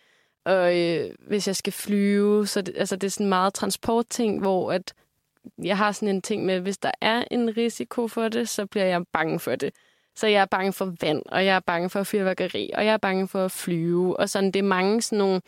[0.46, 4.72] Og øh, hvis jeg skal flyve, så det, altså, det er sådan meget transportting, hvor
[4.72, 4.94] at
[5.64, 8.66] jeg har sådan en ting med, at hvis der er en risiko for det, så
[8.66, 9.74] bliver jeg bange for det.
[10.16, 12.98] Så jeg er bange for vand, og jeg er bange for fyrværkeri, og jeg er
[12.98, 14.20] bange for at flyve.
[14.20, 15.42] Og sådan, det er mange sådan nogle,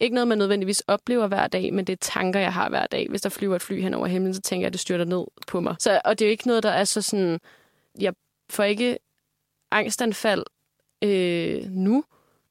[0.00, 3.06] ikke noget, man nødvendigvis oplever hver dag, men det er tanker, jeg har hver dag.
[3.10, 5.24] Hvis der flyver et fly hen over himlen, så tænker jeg, at det styrter ned
[5.46, 5.76] på mig.
[5.78, 7.40] Så, og det er jo ikke noget, der er så sådan,
[8.00, 8.14] jeg
[8.50, 8.98] får ikke
[9.70, 10.44] angstanfald
[11.02, 12.04] øh, nu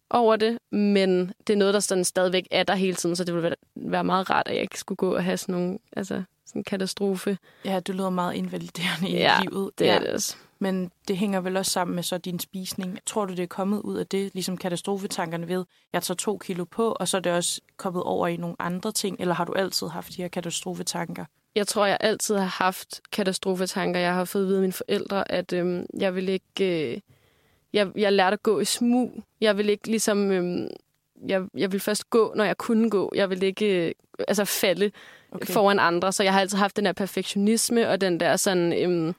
[0.09, 3.35] over det, men det er noget, der sådan stadigvæk er der hele tiden, så det
[3.35, 6.59] ville være meget rart, at jeg ikke skulle gå og have sådan nogle, altså sådan
[6.59, 7.37] en katastrofe.
[7.65, 9.79] Ja, det lyder meget invaliderende i ja, livet.
[9.79, 9.95] det ja.
[9.95, 10.35] er det også.
[10.59, 12.99] Men det hænger vel også sammen med så din spisning.
[13.05, 16.65] Tror du, det er kommet ud af det, ligesom katastrofetankerne ved, jeg tager to kilo
[16.65, 19.53] på, og så er det også kommet over i nogle andre ting, eller har du
[19.53, 21.25] altid haft de her katastrofetanker?
[21.55, 23.99] Jeg tror, jeg altid har haft katastrofetanker.
[23.99, 26.91] Jeg har fået at vide af mine forældre, at øhm, jeg vil ikke...
[26.93, 26.99] Øh,
[27.73, 29.23] jeg, jeg lærte at gå i smug.
[29.41, 30.31] Jeg vil ikke ligesom...
[30.31, 30.67] Øhm,
[31.27, 33.11] jeg, jeg vil først gå, når jeg kunne gå.
[33.15, 33.91] Jeg vil ikke øh,
[34.27, 34.91] altså falde
[35.31, 35.53] okay.
[35.53, 36.11] foran andre.
[36.11, 38.83] Så jeg har altid haft den der perfektionisme og den der sådan...
[38.83, 39.15] Øhm,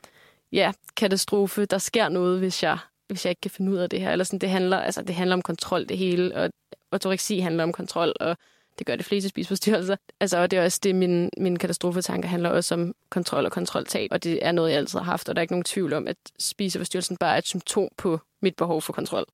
[0.53, 1.65] ja, katastrofe.
[1.65, 4.13] Der sker noget, hvis jeg, hvis jeg ikke kan finde ud af det her.
[4.13, 6.37] Eller sådan, det, handler, altså, det handler om kontrol, det hele.
[6.37, 6.51] Og
[6.93, 8.37] ortoreksi handler om kontrol, og
[8.79, 9.97] det gør det fleste spiseforstyrrelser.
[10.21, 14.09] Altså, og det er også det, min, min katastrofetanker handler også om kontrol og kontroltab.
[14.13, 16.09] Og det er noget, jeg altid har haft, og der er ikke nogen tvivl om,
[16.09, 19.27] at spiseforstyrrelsen bare er et symptom på mit behov for kontrol.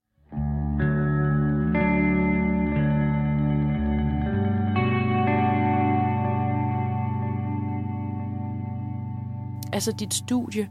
[9.73, 10.71] Altså dit studie,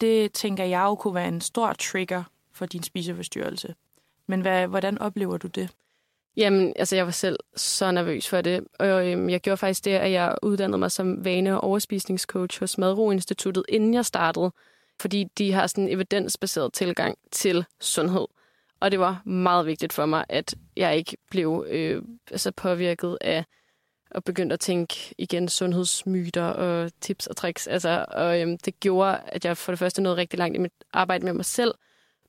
[0.00, 3.74] det tænker jeg jo kunne være en stor trigger for din spiseforstyrrelse.
[4.26, 5.70] Men hvad, hvordan oplever du det?
[6.36, 9.90] Jamen, altså jeg var selv så nervøs for det, og øhm, jeg gjorde faktisk det,
[9.90, 14.52] at jeg uddannede mig som vane- og overspisningscoach hos Madro Instituttet, inden jeg startede,
[15.00, 18.26] fordi de har sådan en evidensbaseret tilgang til sundhed.
[18.80, 23.44] Og det var meget vigtigt for mig, at jeg ikke blev øh, altså påvirket af
[24.14, 27.66] og begyndte at tænke igen sundhedsmyter og tips og tricks.
[27.66, 30.72] Altså, og øhm, det gjorde, at jeg for det første nåede rigtig langt i mit
[30.92, 31.74] arbejde med mig selv,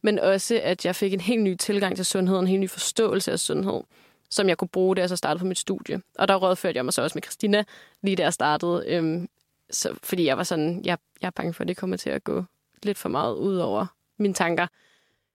[0.01, 3.31] men også, at jeg fik en helt ny tilgang til sundhed, en helt ny forståelse
[3.31, 3.81] af sundhed,
[4.29, 6.01] som jeg kunne bruge, da jeg så startede på mit studie.
[6.19, 7.63] Og der rådførte jeg mig så også med Christina,
[8.01, 9.29] lige da jeg startede, øhm,
[9.69, 12.23] så, fordi jeg var sådan, jeg, jeg er bange for, at det kommer til at
[12.23, 12.43] gå
[12.83, 13.85] lidt for meget ud over
[14.17, 14.67] mine tanker.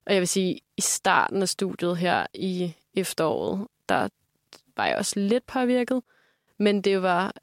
[0.07, 4.09] Og jeg vil sige, i starten af studiet her i efteråret, der
[4.77, 6.03] var jeg også lidt påvirket,
[6.59, 7.35] men det var,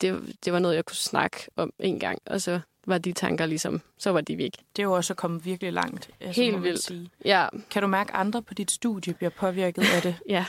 [0.00, 3.46] det, det var noget, jeg kunne snakke om en gang, og så var de tanker
[3.46, 4.52] ligesom, så var de væk.
[4.76, 6.10] Det er jo også kommet virkelig langt.
[6.20, 6.82] Altså, Helt vildt.
[6.82, 7.10] Sige.
[7.24, 7.48] Ja.
[7.70, 10.16] Kan du mærke, at andre på dit studie bliver påvirket af det?
[10.28, 10.44] ja,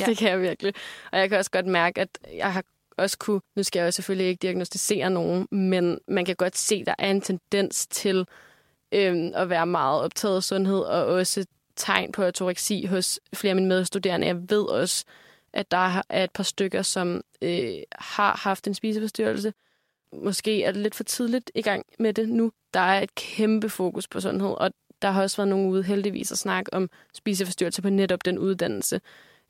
[0.00, 0.74] ja, det kan jeg virkelig.
[1.12, 2.64] Og jeg kan også godt mærke, at jeg har
[2.98, 6.74] også kunne, nu skal jeg jo selvfølgelig ikke diagnostisere nogen, men man kan godt se,
[6.74, 8.26] at der er en tendens til
[8.92, 13.56] øhm, at være meget optaget af sundhed, og også tegn på atoreksi hos flere af
[13.56, 14.26] mine medstuderende.
[14.26, 15.04] Jeg ved også,
[15.56, 19.52] at der er et par stykker, som øh, har haft en spiseforstyrrelse.
[20.12, 22.52] Måske er det lidt for tidligt i gang med det nu.
[22.74, 24.70] Der er et kæmpe fokus på sundhed, og
[25.02, 29.00] der har også været nogen ude heldigvis at snakke om spiseforstyrrelse på netop den uddannelse.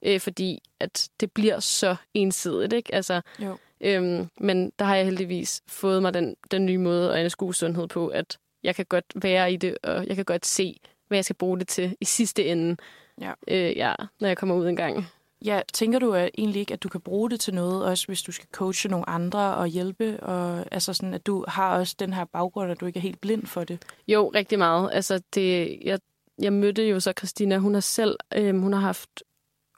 [0.03, 2.95] Øh, fordi at det bliver så ensidigt, ikke?
[2.95, 3.59] Altså, jo.
[3.81, 7.89] Øhm, men der har jeg heldigvis fået mig den, den nye måde at anskue sundhed
[7.89, 11.25] på, at jeg kan godt være i det, og jeg kan godt se, hvad jeg
[11.25, 12.77] skal bruge det til i sidste ende,
[13.21, 13.33] ja.
[13.49, 15.07] Øh, ja, når jeg kommer ud en gang.
[15.45, 18.23] Ja, tænker du at egentlig ikke, at du kan bruge det til noget, også hvis
[18.23, 22.13] du skal coache nogle andre og hjælpe, og altså sådan, at du har også den
[22.13, 23.83] her baggrund, at du ikke er helt blind for det?
[24.09, 24.91] Jo, rigtig meget.
[24.93, 25.99] Altså, det, jeg,
[26.39, 29.23] jeg mødte jo så Christina, hun har selv, øhm, hun har haft,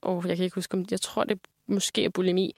[0.02, 2.56] oh, jeg kan ikke huske, om jeg tror, det måske er bulimi.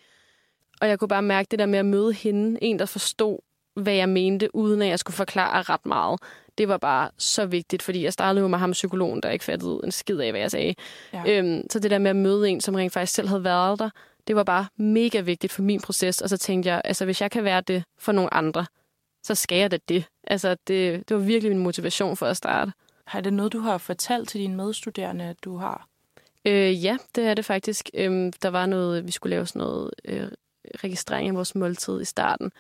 [0.81, 3.39] Og jeg kunne bare mærke det der med at møde hende, en, der forstod,
[3.75, 6.21] hvad jeg mente, uden at jeg skulle forklare ret meget
[6.61, 9.81] det var bare så vigtigt, fordi jeg startede jo med ham psykologen, der ikke fattede
[9.85, 10.75] en skid af, hvad jeg sagde.
[11.13, 11.23] Ja.
[11.27, 13.91] Øhm, så det der med at møde en, som rent faktisk selv havde været der,
[14.27, 16.21] det var bare mega vigtigt for min proces.
[16.21, 18.67] Og så tænkte jeg, altså hvis jeg kan være det for nogle andre,
[19.23, 20.05] så skal jeg da det.
[20.27, 22.73] Altså det, det var virkelig min motivation for at starte.
[23.07, 25.87] Har det noget, du har fortalt til dine medstuderende, at du har?
[26.45, 27.91] Øh, ja, det er det faktisk.
[27.95, 30.29] Øhm, der var noget, vi skulle lave sådan noget øh,
[30.85, 32.53] registrering af vores måltid i starten.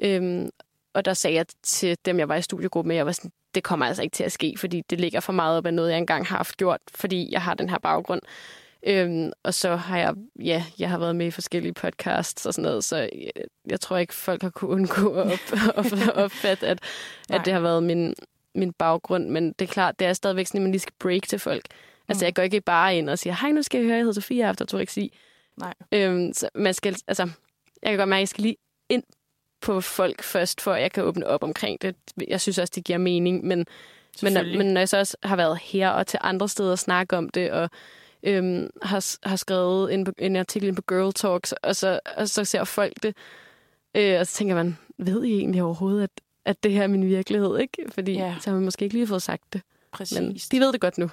[0.00, 0.50] Øhm,
[0.94, 3.64] og der sagde jeg til dem, jeg var i studiegruppe med, jeg var sådan, det
[3.64, 5.98] kommer altså ikke til at ske, fordi det ligger for meget op af noget, jeg
[5.98, 8.20] engang har haft gjort, fordi jeg har den her baggrund.
[8.86, 12.62] Øhm, og så har jeg, ja, jeg har været med i forskellige podcasts og sådan
[12.62, 13.30] noget, så jeg,
[13.66, 15.40] jeg tror ikke, folk har kunnet undgå at,
[15.76, 16.78] op, at opfatte, at,
[17.30, 18.14] at det har været min,
[18.54, 19.28] min baggrund.
[19.28, 21.64] Men det er klart, det er stadigvæk sådan, at man lige skal break til folk.
[22.08, 22.26] Altså, mm.
[22.26, 24.50] jeg går ikke bare ind og siger, hej, nu skal jeg høre, jeg hedder Sofia
[24.50, 25.18] efter toreksi.
[25.56, 25.74] Nej.
[25.92, 27.22] Øhm, så man skal, altså,
[27.82, 28.56] jeg kan godt mærke, at jeg skal lige
[28.88, 29.02] ind
[29.62, 31.94] på folk først, for at jeg kan åbne op omkring det.
[32.28, 33.66] Jeg synes også, det giver mening, men,
[34.22, 37.16] men, men når jeg så også har været her og til andre steder og snakke
[37.16, 37.70] om det, og
[38.22, 42.64] øhm, har, har skrevet en, en artikel på Girl Talks, og så, og så ser
[42.64, 43.16] folk det,
[43.94, 46.10] øh, og så tænker man, ved I egentlig overhovedet, at,
[46.44, 47.84] at det her er min virkelighed, ikke?
[47.88, 48.34] Fordi ja.
[48.40, 49.62] så har man måske ikke lige fået sagt det.
[49.92, 50.18] Præcis.
[50.20, 51.10] Men de ved det godt nu.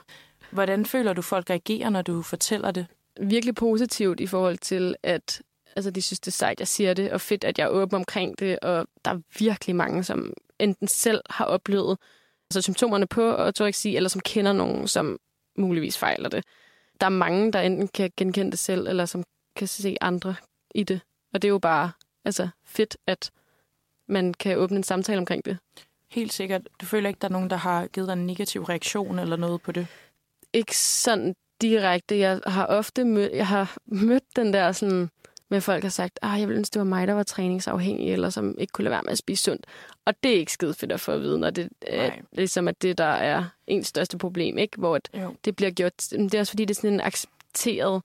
[0.51, 2.85] Hvordan føler du, folk reagerer, når du fortæller det?
[3.21, 5.41] Virkelig positivt i forhold til, at
[5.75, 7.95] Altså, de synes, det er sejt, jeg siger det, og fedt, at jeg er åben
[7.95, 11.97] omkring det, og der er virkelig mange, som enten selv har oplevet
[12.49, 15.19] altså symptomerne på ortoreksi, eller som kender nogen, som
[15.57, 16.43] muligvis fejler det.
[17.01, 19.23] Der er mange, der enten kan genkende det selv, eller som
[19.55, 20.35] kan se andre
[20.75, 21.01] i det.
[21.33, 21.91] Og det er jo bare
[22.25, 23.31] altså, fedt, at
[24.07, 25.57] man kan åbne en samtale omkring det.
[26.11, 26.61] Helt sikkert.
[26.81, 29.61] Du føler ikke, der er nogen, der har givet dig en negativ reaktion eller noget
[29.61, 29.87] på det?
[30.53, 32.17] Ikke sådan direkte.
[32.17, 35.09] Jeg har ofte mødt, jeg har mødt den der sådan,
[35.49, 38.29] med folk har sagt, at jeg ville ønske, det var mig, der var træningsafhængig, eller
[38.29, 39.65] som ikke kunne lade være med at spise sundt.
[40.05, 42.81] Og det er ikke skide fedt at få at vide, når det er ligesom at
[42.81, 44.77] det, der er ens største problem, ikke?
[44.77, 45.09] hvor at
[45.45, 45.93] det bliver gjort.
[46.11, 48.01] Det er også fordi, det er sådan en accepteret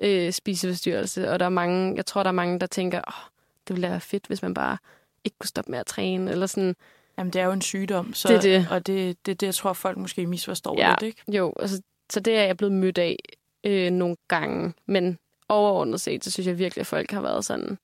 [0.00, 3.30] øh, spiseforstyrrelse, og der er mange, jeg tror, der er mange, der tænker, oh,
[3.68, 4.78] det ville være fedt, hvis man bare
[5.24, 6.76] ikke kunne stoppe med at træne, eller sådan.
[7.18, 8.68] Jamen, det er jo en sygdom, så, det er det.
[8.70, 11.36] og det, det, det, jeg tror, folk måske misforstår ja, lidt, ikke?
[11.36, 13.16] Jo, altså, så det er jeg blevet mødt af
[13.64, 15.18] øh, nogle gange, men
[15.50, 17.78] overordnet set, så synes jeg virkelig, at folk har været sådan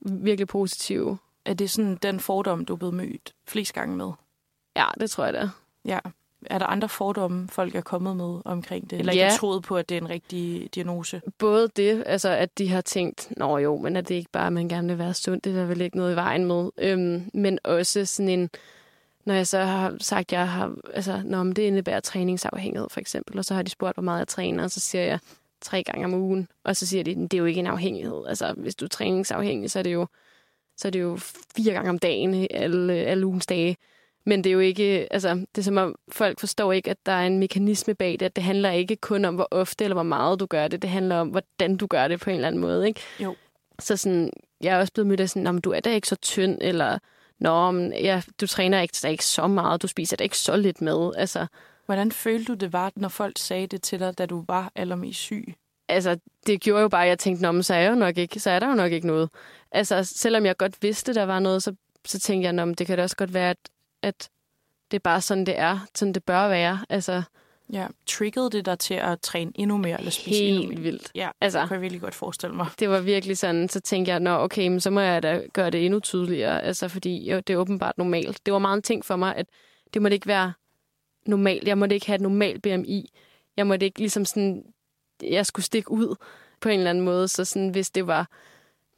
[0.00, 1.18] virkelig positive.
[1.44, 4.12] Er det sådan den fordom, du er blevet mødt flest gange med?
[4.76, 5.48] Ja, det tror jeg, det er.
[5.84, 5.98] Ja.
[6.46, 8.98] Er der andre fordomme, folk er kommet med omkring det?
[8.98, 9.24] Eller ja.
[9.24, 11.22] ikke troet på, at det er en rigtig diagnose?
[11.38, 14.52] Både det, altså at de har tænkt, nå jo, men er det ikke bare, at
[14.52, 15.40] man gerne vil være sund?
[15.40, 16.70] Det er der vel ikke noget i vejen med.
[16.78, 18.50] Øhm, men også sådan en,
[19.24, 23.38] når jeg så har sagt, at jeg har, altså, når det indebærer træningsafhængighed for eksempel,
[23.38, 25.18] og så har de spurgt, hvor meget jeg træner, og så siger jeg
[25.62, 28.26] tre gange om ugen, og så siger de, at det er jo ikke en afhængighed.
[28.26, 30.06] Altså, hvis du er træningsafhængig, så er det jo,
[30.76, 31.18] så er det jo
[31.56, 33.76] fire gange om dagen, alle, alle ugens dage.
[34.26, 37.12] Men det er jo ikke, altså, det er som om folk forstår ikke, at der
[37.12, 40.02] er en mekanisme bag det, at det handler ikke kun om, hvor ofte eller hvor
[40.02, 42.60] meget du gør det, det handler om, hvordan du gør det på en eller anden
[42.60, 43.00] måde, ikke?
[43.20, 43.36] Jo.
[43.78, 46.58] Så sådan, jeg er også blevet mødt af sådan, du er da ikke så tynd,
[46.60, 46.98] eller
[47.42, 50.56] Nå, men ja, du træner ikke, der ikke så meget, du spiser da ikke så
[50.56, 51.12] lidt med.
[51.16, 51.46] Altså,
[51.92, 55.18] Hvordan følte du det var, når folk sagde det til dig, da du var allermest
[55.20, 55.54] syg?
[55.88, 58.18] Altså, det gjorde jo bare, at jeg tænkte, Nå, men så er, jeg jo nok
[58.18, 59.30] ikke, så er der jo nok ikke noget.
[59.72, 61.74] Altså, selvom jeg godt vidste, der var noget, så,
[62.06, 63.56] så tænkte jeg, Nå, men det kan da også godt være, at,
[64.02, 64.28] at
[64.90, 65.78] det er bare sådan, det er.
[65.94, 66.84] Sådan det bør være.
[66.88, 67.22] Altså,
[67.72, 70.80] Ja, triggede det dig til at træne endnu mere, eller spise helt endnu mere?
[70.80, 71.10] vildt.
[71.14, 72.66] Ja, Altså- det kan jeg virkelig godt forestille mig.
[72.78, 75.70] Det var virkelig sådan, så tænkte jeg, nå okay, men så må jeg da gøre
[75.70, 78.40] det endnu tydeligere, altså fordi jo, det er åbenbart normalt.
[78.46, 79.46] Det var meget en ting for mig, at
[79.94, 80.52] det måtte ikke være
[81.26, 81.68] normalt.
[81.68, 83.12] Jeg måtte ikke have et normalt BMI.
[83.56, 84.64] Jeg måtte ikke ligesom sådan,
[85.22, 86.14] jeg skulle stikke ud
[86.60, 88.26] på en eller anden måde, så sådan, hvis det var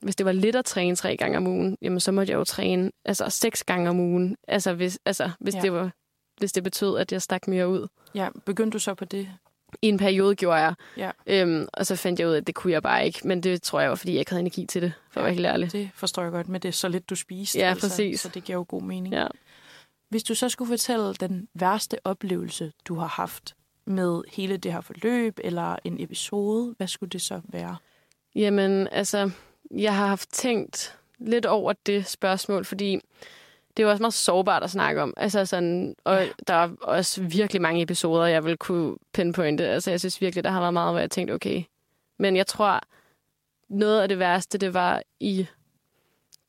[0.00, 2.44] hvis det var lidt at træne tre gange om ugen, jamen så måtte jeg jo
[2.44, 4.36] træne altså seks gange om ugen.
[4.48, 5.58] Altså hvis, altså, hvis, Ja.
[5.58, 5.62] ja.
[5.62, 5.90] det, var,
[6.38, 7.86] hvis det betød, at jeg stak mere ud.
[8.14, 9.28] Ja, begyndte du så på det?
[9.82, 12.54] I en periode gjorde jeg, Ja, øhm, og så fandt jeg ud af, at det
[12.54, 13.28] kunne jeg bare ikke.
[13.28, 15.34] Men det tror jeg var, fordi jeg ikke havde energi til det, for at være
[15.34, 15.72] helt ærlig.
[15.72, 17.58] det forstår jeg godt, men det er så lidt, du spiste.
[17.58, 18.20] Ja, præcis.
[18.20, 19.14] Så det giver jo god mening.
[19.14, 19.26] Ja.
[20.14, 23.54] Hvis du så skulle fortælle den værste oplevelse, du har haft
[23.86, 27.76] med hele det her forløb, eller en episode, hvad skulle det så være?
[28.34, 29.30] Jamen, altså,
[29.70, 33.00] jeg har haft tænkt lidt over det spørgsmål, fordi
[33.76, 35.14] det er jo også meget sårbart at snakke om.
[35.16, 36.28] Altså sådan, og Ja.
[36.48, 39.68] der er også virkelig mange episoder, jeg vil kunne pinpointe.
[39.68, 41.62] Altså, jeg synes virkelig, der har været meget, hvor jeg tænkte, okay.
[42.18, 42.80] Men jeg tror,
[43.68, 45.46] noget af det værste, det var i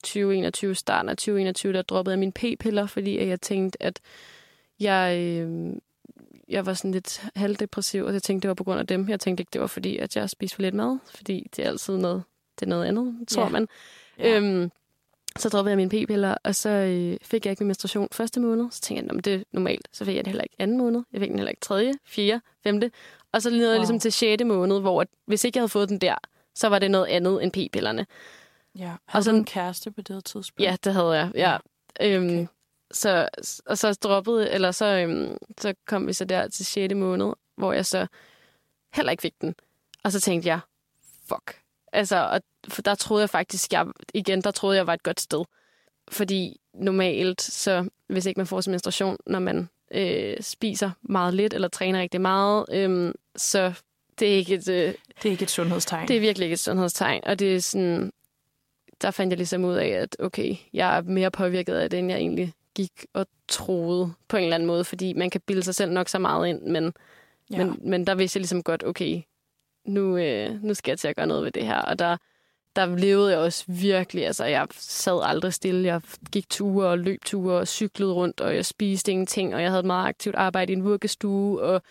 [0.05, 3.99] 2021, starten af 2021, der droppede jeg mine p-piller, fordi at jeg tænkte, at
[4.79, 5.73] jeg, øh,
[6.49, 9.09] jeg var sådan lidt halvdepressiv, og jeg tænkte, det var på grund af dem.
[9.09, 11.69] Jeg tænkte ikke, det var fordi, at jeg spiste for lidt mad, fordi det er
[11.69, 12.23] altid noget,
[12.59, 13.49] det er noget andet, tror Ja.
[13.49, 13.67] man.
[14.19, 14.37] Ja.
[14.37, 14.71] Øhm,
[15.37, 18.65] så droppede jeg mine p-piller, og så øh, fik jeg ikke min menstruation første måned.
[18.71, 19.87] Så tænkte jeg, "Nå, men det er normalt.
[19.91, 21.01] Så fik jeg det heller ikke anden måned.
[21.13, 22.91] Jeg fik den heller ikke tredje, fjerde, femte.
[23.31, 23.67] Og så nåede wow.
[23.67, 23.71] Wow.
[23.73, 26.15] jeg ligesom til sjette måned, hvor at, hvis ikke jeg havde fået den der,
[26.55, 28.05] så var det noget andet end p-pillerne.
[28.75, 28.83] Ja.
[28.83, 30.61] Havde og sådan- en kæreste på det tidspunkt?
[30.61, 31.31] Ja, det havde jeg.
[31.35, 31.57] Ja.
[32.01, 32.45] Øhm, Okay.
[32.91, 33.29] så,
[33.65, 36.93] og så droppede, eller så, øhm, så kom vi så der til 6.
[36.95, 38.07] måned, hvor jeg så
[38.93, 39.55] heller ikke fik den.
[40.03, 40.59] Og så tænkte jeg,
[41.29, 41.59] fuck.
[41.93, 45.21] Altså, og, for der troede jeg faktisk, jeg, igen, der troede jeg var et godt
[45.21, 45.43] sted.
[46.11, 51.53] Fordi normalt, så hvis ikke man får sin menstruation, når man øh, spiser meget lidt,
[51.53, 53.73] eller træner rigtig meget, øhm, så
[54.19, 56.07] det er ikke et, øh, Det er ikke et sundhedstegn.
[56.07, 58.11] det er virkelig ikke et sundhedstegn, og det er sådan,
[59.01, 62.09] der fandt jeg ligesom ud af, at okay, jeg er mere påvirket af det, end
[62.09, 65.75] jeg egentlig gik og troede på en eller anden måde, fordi man kan bilde sig
[65.75, 66.93] selv nok så meget ind, men,
[67.51, 67.57] ja.
[67.57, 69.21] men, men der vidste jeg ligesom godt, okay,
[69.85, 72.17] nu, øh, nu skal jeg til at gøre noget ved det her, og der,
[72.75, 77.25] der levede jeg også virkelig, altså jeg sad aldrig stille, jeg gik ture og løb
[77.25, 80.73] ture og cyklede rundt, og jeg spiste ingenting, og jeg havde et meget aktivt arbejde
[80.73, 81.81] i en vuggestue, og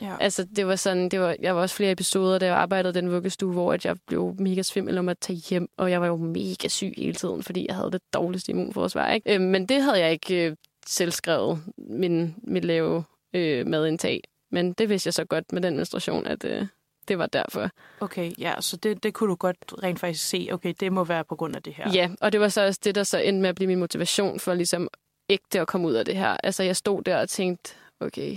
[0.00, 0.16] ja.
[0.20, 3.02] Altså, det var sådan, det var, jeg var også flere episoder, da jeg arbejdede i
[3.02, 6.06] den vuggestue, hvor at jeg blev mega svimmel om at tage hjem, og jeg var
[6.06, 9.34] jo mega syg hele tiden, fordi jeg havde det dårligste immunforsvar, ikke?
[9.34, 13.04] Øh, men det havde jeg ikke øh, selv skrevet, min, mit lave
[13.34, 14.20] øh, madindtag.
[14.50, 16.66] Men det vidste jeg så godt med den menstruation, at øh,
[17.08, 17.70] det var derfor.
[18.00, 20.48] Okay, ja, så det, det kunne du godt rent faktisk se.
[20.52, 21.90] Okay, det må være på grund af det her.
[21.94, 21.94] Ja.
[21.94, 24.40] ja, og det var så også det, der så endte med at blive min motivation
[24.40, 24.88] for ligesom
[25.30, 26.36] ægte at komme ud af det her.
[26.42, 28.36] Altså, jeg stod der og tænkte, okay,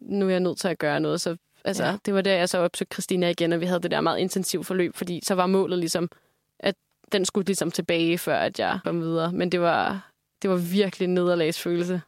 [0.00, 1.20] nu er jeg nødt til at gøre noget.
[1.20, 1.96] Så altså, Ja.
[2.04, 4.66] det var der, jeg så opsøgte Christina igen, og vi havde det der meget intensivt
[4.66, 6.10] forløb, fordi så var målet ligesom,
[6.60, 6.74] at
[7.12, 9.32] den skulle ligesom tilbage, før at jeg kom videre.
[9.32, 10.10] Men det var,
[10.42, 12.00] det var virkelig en nederlagsfølelse.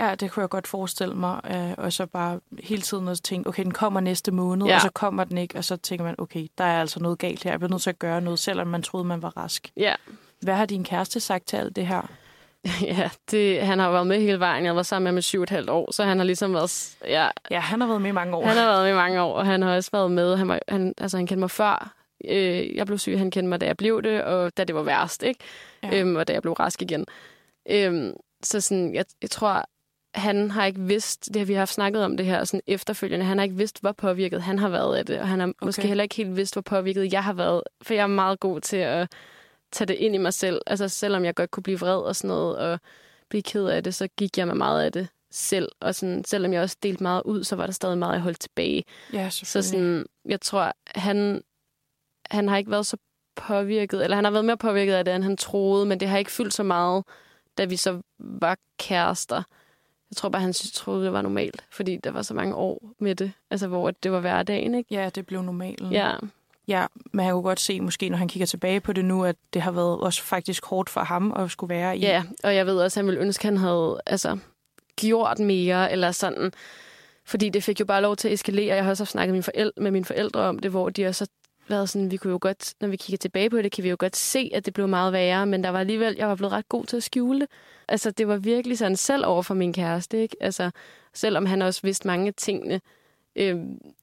[0.00, 1.40] Ja, det kunne jeg godt forestille mig.
[1.50, 4.74] Øh, og så bare hele tiden at tænke, okay, den kommer næste måned, Ja.
[4.74, 5.58] og så kommer den ikke.
[5.58, 7.50] Og så tænker man, okay, der er altså noget galt her.
[7.50, 9.72] Jeg bliver nødt til at gøre noget, selvom man troede, man var rask.
[9.76, 9.94] Ja,
[10.40, 12.10] Hvad har din kæreste sagt til alt det her?
[12.98, 14.64] ja det, han har været med hele vejen.
[14.64, 16.54] Jeg var sammen med ham i syv og et halvt år, så han har ligesom
[16.54, 16.96] været...
[17.08, 18.46] Ja, Ja, han har været med i mange år.
[18.46, 20.36] han har været med i mange år, og han har også været med.
[20.36, 21.94] Han, var, han, altså, han kendte mig før.
[22.24, 24.82] Øh, jeg blev syg, han kendte mig, da jeg blev det, og da det var
[24.82, 25.40] værst, ikke?
[25.82, 26.00] Ja.
[26.00, 27.06] Øhm, og da jeg blev rask igen.
[27.70, 28.12] Øhm,
[28.42, 29.64] så sådan, jeg, jeg tror,
[30.14, 33.24] han har ikke vidst, det har vi har haft snakket om det her sådan efterfølgende,
[33.26, 35.66] han har ikke vidst, hvor påvirket han har været af det, og han har okay.
[35.66, 38.60] måske heller ikke helt vidst, hvor påvirket jeg har været, for jeg er meget god
[38.60, 39.12] til at
[39.74, 40.60] tage det ind i mig selv.
[40.66, 42.80] Altså selvom jeg godt kunne blive vred og sådan noget, og
[43.28, 45.68] blive ked af det, så gik jeg med meget af det selv.
[45.80, 48.40] Og sådan, selvom jeg også delte meget ud, så var der stadig meget, jeg holdt
[48.40, 48.84] tilbage.
[49.12, 51.42] Ja, Så sådan, jeg tror, han,
[52.30, 52.96] han har ikke været så
[53.36, 56.18] påvirket, eller han har været mere påvirket af det, end han troede, men det har
[56.18, 57.04] ikke fyldt så meget,
[57.58, 59.42] da vi så var kærester.
[60.10, 62.90] Jeg tror bare, han synes- troede, det var normalt, fordi der var så mange år
[62.98, 64.94] med det, altså hvor det var hverdagen, ikke?
[64.94, 65.92] Ja, det blev normalen.
[65.92, 66.12] Ja,
[66.68, 69.36] ja, men han kunne godt se, måske når han kigger tilbage på det nu, at
[69.54, 72.00] det har været også faktisk hårdt for ham at skulle være i.
[72.00, 74.38] ja, og jeg ved også, at han ville ønske, at han havde altså,
[74.96, 76.52] gjort mere, eller sådan,
[77.24, 78.74] fordi det fik jo bare lov til at eskalere.
[78.74, 81.06] Jeg har også haft snakket med mine forældre, med mine forældre om det, hvor de
[81.06, 83.84] også har været sådan, vi kunne jo godt, når vi kigger tilbage på det, kan
[83.84, 86.34] vi jo godt se, at det blev meget værre, men der var alligevel, jeg var
[86.34, 87.48] blevet ret god til at skjule det.
[87.88, 90.36] Altså, det var virkelig sådan selv over for min kæreste, ikke?
[90.40, 90.70] Altså,
[91.14, 92.80] selvom han også vidste mange af tingene,
[93.36, 93.56] øh,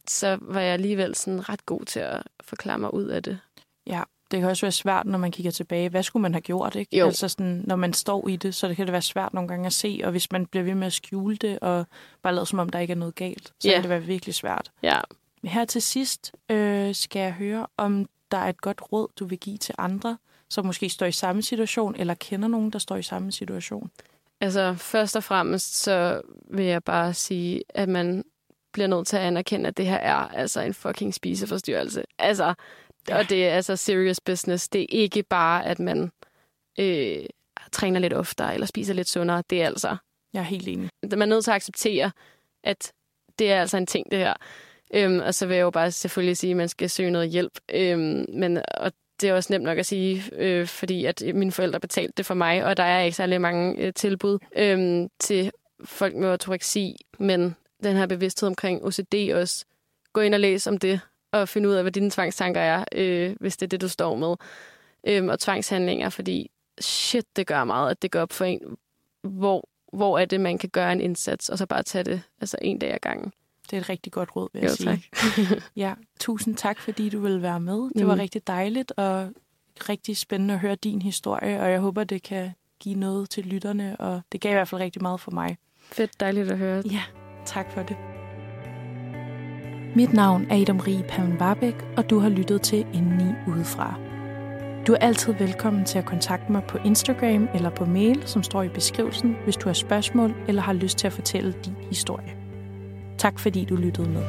[0.07, 3.39] så var jeg alligevel sådan ret god til at forklare mig ud af det.
[3.88, 5.89] Ja, det kan også være svært, når man kigger tilbage.
[5.89, 6.97] Hvad skulle man have gjort, ikke?
[6.97, 7.05] Jo.
[7.05, 9.65] Altså sådan, når man står i det, så det kan det være svært nogle gange
[9.65, 11.86] at se, og hvis man bliver ved med at skjule det, og
[12.21, 13.73] bare lade som om, der ikke er noget galt, så Ja.
[13.73, 14.71] kan det være virkelig svært.
[14.84, 14.99] Ja,
[15.43, 19.39] her til sidst øh, skal jeg høre, om der er et godt råd, du vil
[19.39, 20.17] give til andre,
[20.49, 23.91] som måske står i samme situation, eller kender nogen, der står i samme situation.
[24.41, 28.23] Altså, først og fremmest, så vil jeg bare sige, at man
[28.74, 32.03] bliver nødt til at anerkende, at det her er altså en fucking spiseforstyrrelse.
[32.19, 32.53] Altså,
[33.09, 33.17] Ja.
[33.17, 34.69] og det er altså serious business.
[34.69, 36.11] Det er ikke bare, at man
[36.80, 37.17] øh,
[37.72, 39.43] træner lidt oftere eller spiser lidt sundere.
[39.49, 39.97] Det er altså,
[40.34, 40.89] Jeg er helt enig.
[41.03, 42.11] man er nødt til at acceptere,
[42.63, 42.91] at
[43.39, 44.34] det er altså en ting, det her.
[44.93, 47.59] Øhm, og så vil jeg jo bare selvfølgelig sige, at man skal søge noget hjælp.
[47.74, 48.91] Øhm, men, og
[49.22, 52.34] det er også nemt nok at sige, øh, fordi at mine forældre betalte det for
[52.34, 55.51] mig, og der er ikke særlig mange øh, tilbud øh, til
[55.86, 56.95] folk med ortoreksi.
[57.19, 59.65] Men den her bevidsthed omkring OCD også,
[60.13, 60.99] gå ind og læs om det,
[61.32, 64.15] og finde ud af, hvad dine tvangstanker er, øh, hvis det er det, du står
[64.15, 64.36] med.
[65.07, 66.51] Øh, og tvangshandlinger, fordi
[66.82, 68.59] shit, det gør meget, at det går op for en,
[69.23, 72.57] hvor, hvor er det, man kan gøre en indsats, og så bare tage det altså
[72.61, 73.32] en dag ad gangen.
[73.69, 74.88] Det er et rigtig godt råd, vil jeg Jo, sige.
[75.13, 75.61] tak.
[75.75, 77.89] Ja, tusind tak, fordi du ville være med.
[77.95, 79.29] Det var rigtig dejligt og
[79.89, 83.97] rigtig spændende at høre din historie, og jeg håber, det kan give noget til lytterne,
[83.99, 85.57] og det gav i hvert fald rigtig meget for mig.
[85.82, 86.84] Fedt, dejligt at høre.
[86.91, 87.03] Ja,
[87.46, 87.98] tak for det.
[89.96, 93.96] Mit navn er Adam Rie Paven Barbæk, og du har lyttet til Indeni Udefra.
[94.88, 98.64] Du er altid velkommen til at kontakte mig på Instagram eller på mail, som står
[98.64, 102.34] i beskrivelsen, hvis du har spørgsmål eller har lyst til at fortælle din historie.
[103.18, 104.24] Tak fordi du lyttede med.